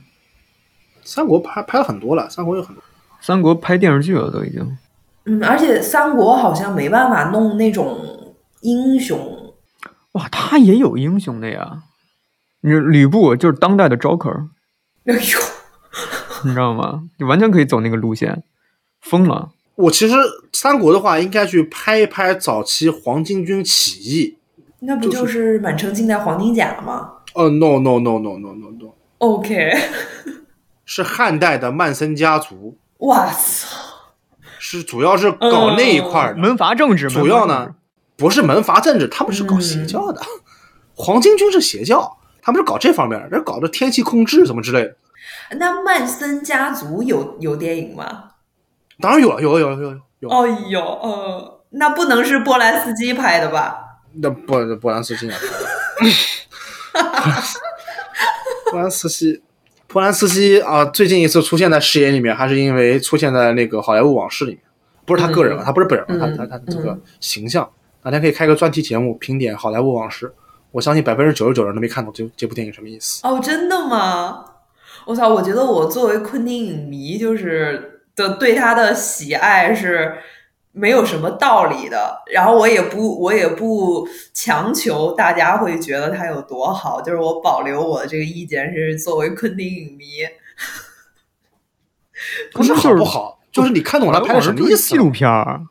[1.04, 2.82] 三国拍拍了很多了，三国有很多。
[3.20, 4.76] 三国》拍电视剧了都已经。
[5.26, 9.54] 嗯，而且三国好像没办法弄那种英雄。
[10.12, 11.84] 哇，他也有英雄的呀！
[12.62, 14.48] 你吕布就是当代的 Joker，
[15.04, 15.38] 哎呦，
[16.44, 17.04] 你知道吗？
[17.18, 18.42] 你完全可以走那个路线，
[19.00, 19.52] 疯了。
[19.76, 20.14] 我其实
[20.52, 24.38] 三国的话，应该去拍一拍早期黄巾军起义。
[24.84, 29.72] 那不就是满城尽带黄金甲吗哦、no no no no no no no，？OK，
[30.84, 33.78] 是汉代的曼森家族，哇操！
[34.58, 36.40] 是主要是搞那一块儿的。
[36.40, 37.74] 门阀政治，主要呢
[38.16, 40.20] 不是门阀政治，他们是搞邪教的。
[40.94, 44.96] 黄巾军是邪教，他们是搞这方面的，这搞的天气控制什么之类的。
[45.58, 48.24] 那曼森家族有有电影吗？
[49.00, 50.28] 当然有了，有有有有有。
[50.28, 53.91] 哎呦，呃，那不能是波兰斯基拍的吧？
[54.14, 55.38] 那波波兰斯基啊，
[58.70, 59.42] 波兰斯基，
[59.86, 64.62] 波兰斯基啊，最近一次出现在视野里面，还是因为出现在那个《好莱坞往事》里面，
[65.04, 67.68] 不是他个人啊，嗯他不是本人他他他这个嗯形象，
[68.02, 70.26] 哪天可以开个专题节目评点《好莱坞往事》，
[70.70, 73.26] 我相信百分之九十九人都没看懂这这部电影什么意思。
[73.26, 74.44] 哦，真的吗？
[75.04, 75.28] 我操！
[75.28, 80.14] 我觉得我作为昆汀影迷，就是的对他的喜爱是
[80.72, 82.22] 没有什么道理的。
[82.32, 90.06] 然后我也不，我也不强求大家会觉得他有多好，就是我保留我的这个意见是作为昆汀影迷。
[92.52, 95.10] 不是就是好不好，就是你看懂他拍的什么意思纪录？
[95.10, 95.62] 片儿，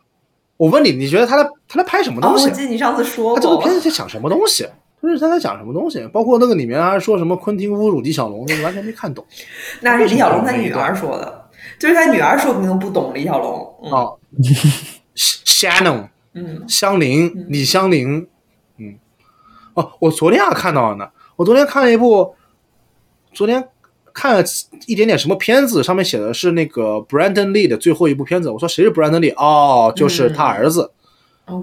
[0.58, 2.46] 我问你，你觉得他在他在拍什么哦，东西？
[2.46, 4.68] 我记得你上次说他这个过片子在讲什么东西？
[5.02, 6.06] 就是他在讲什么东西？
[6.14, 9.26] 包括那个里面还说什么昆汀侮辱李小龙，就是完全没看懂。
[9.82, 11.41] 那是李小龙他女儿说的，
[11.82, 13.76] 就是他女儿说不定都不懂李小龙。
[13.84, 14.20] 嗯、哦
[15.16, 16.10] ，Shannon。
[16.34, 16.64] 嗯。
[16.68, 18.28] 香菱嗯，李香菱，
[18.78, 18.96] 嗯，
[19.74, 22.36] 哦，我昨天还看到了呢，我昨天看了一部，
[23.34, 23.68] 昨天
[24.14, 24.44] 看了
[24.86, 29.34] 一点点什么片子，上面写的是那个 Brandon Lee 的最后一部片子，我说谁是 Brandon Lee？
[29.36, 30.92] 哦，就是他儿子。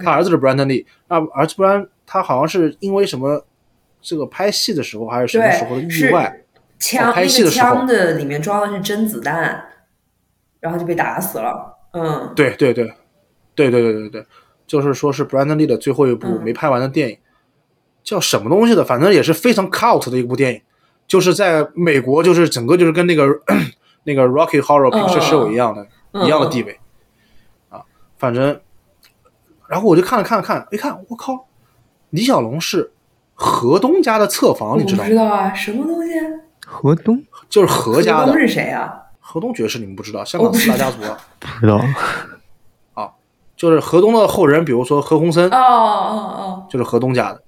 [0.03, 3.43] 他儿子是 Brandon Lee，啊儿子不然他好像是因为什么
[4.01, 6.41] 这个拍戏的时候还是什么时候的，意外，
[6.77, 7.75] 枪哦拍戏的时候。
[7.75, 9.65] 枪的里面装的是真子弹，
[10.59, 11.77] 然后就被打死了。
[11.91, 12.93] 嗯，对对对，
[13.55, 14.25] 对对对对对，
[14.67, 17.17] 就是说是 Brandon Lee 的最后一部嗯没拍完的电影，
[18.03, 20.61] 叫什么东西的，反正也是非常 cult 的一部电影，
[21.07, 23.25] 就是在美国，就是整个就是跟那个
[24.03, 25.81] 那个 Rocky Horror Picture Show 一样的、
[26.13, 26.79] 嗯一样的地位
[27.69, 27.83] 啊，
[28.17, 28.59] 反正，
[29.67, 31.45] 然后我就看了看了看，一看我靠，
[32.09, 32.91] 李小龙是
[33.35, 35.09] 河东家的侧房，你知道吗？
[35.09, 36.13] 知道啊，什么东西？
[36.65, 39.03] 河东就是何家的河东是谁啊？
[39.31, 41.79] 河东爵士，你们不知道，香港四大家族啊，不知道。
[42.95, 43.11] 啊，
[43.55, 45.47] 就是河东的后人，比如说何鸿燊。
[45.53, 47.43] 哦，哦就是河东家的。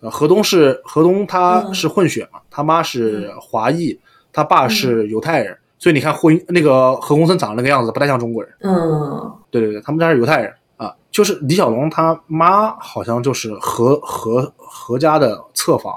[0.00, 1.74] 呃，河东是河东，他嗯。
[1.74, 4.00] 是混血嘛，他妈是华裔，
[4.32, 8.50] 他爸是犹太人，所以你看婚那个何鸿燊长得那个样子，不太像中国人。
[8.62, 10.54] 哦，嗯，对对对，他们家是犹太人。
[10.78, 15.94] 啊，就是李小龙他妈好像就是何何何家的侧房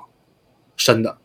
[0.76, 1.18] 生的，嗯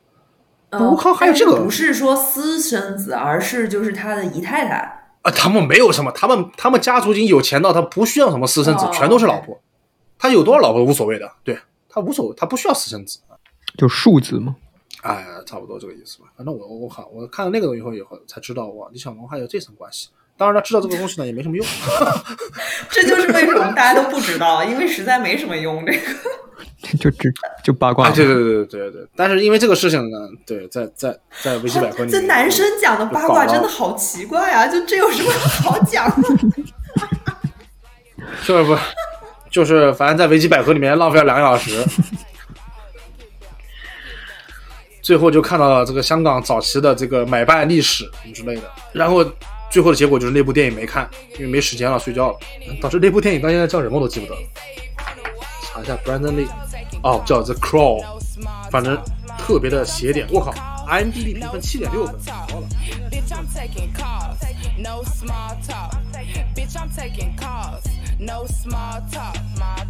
[0.80, 4.76] 我靠还有这个不是说私生子，而是就是他的姨太太。
[5.22, 9.58] 啊，他们没有什么，他们他们家族已经有钱到他不需要什么私生子，哦全都是老婆，
[10.18, 11.58] 他有多少老婆都无所谓的，对
[11.88, 13.20] 他无所谓，他不需要私生子。
[13.78, 14.54] 就数字嘛。
[15.02, 16.24] 哎，差不多这个意思吧。
[16.36, 20.08] 反正我我靠我看了那个以后以后才知道，哇，李小龙还有这层关系。
[20.36, 21.64] 当然，他知道这个东西呢也没什么用。
[22.90, 25.86] 这就是为什么大家都不知道，因为实在没什么用。
[25.86, 25.98] 这个
[27.00, 29.06] 就只就八卦啊，对对对对对对。
[29.16, 34.66] 但是因为这个事情呢，对，在在在维基百科里面，这男生讲的八卦真的好奇怪啊！
[34.66, 36.28] 就这有什么好讲的？
[38.44, 38.76] 就是不
[39.50, 41.84] 就是反正在维基百科里面浪费了两个小时，
[45.00, 48.62] 最后就看到了这个香港早期的这个买办历史什么之类的，
[48.92, 49.24] 然后
[49.70, 52.38] 最后的结果就是那部电影没看，因为没时间了，睡觉了，
[52.80, 54.40] 导致那部电影到现在叫什么我都记不得了。
[55.73, 56.49] 查一下 Brandon Lee。
[57.01, 58.03] 哦，叫 The Crow，
[58.69, 59.01] 反正
[59.37, 60.27] 特别的邪点。
[60.31, 60.51] 我靠，
[60.87, 62.67] IMDB 评分七点六分，高了。
[63.09, 64.37] Bitch, I'm taking calls,
[64.77, 65.93] no small talk.
[66.55, 67.83] Bitch, I'm taking calls,
[68.19, 69.35] no small talk.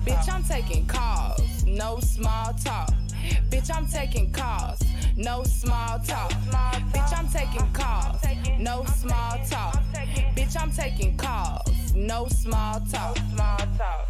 [0.05, 2.93] Bitch, I'm taking calls, no small talk.
[3.49, 4.79] Bitch, I'm taking calls,
[5.15, 6.31] no small talk.
[6.93, 8.21] Bitch, I'm taking calls,
[8.59, 9.79] no small talk.
[10.35, 13.17] Bitch, I'm taking calls, no small talk.
[13.33, 14.07] Small talk.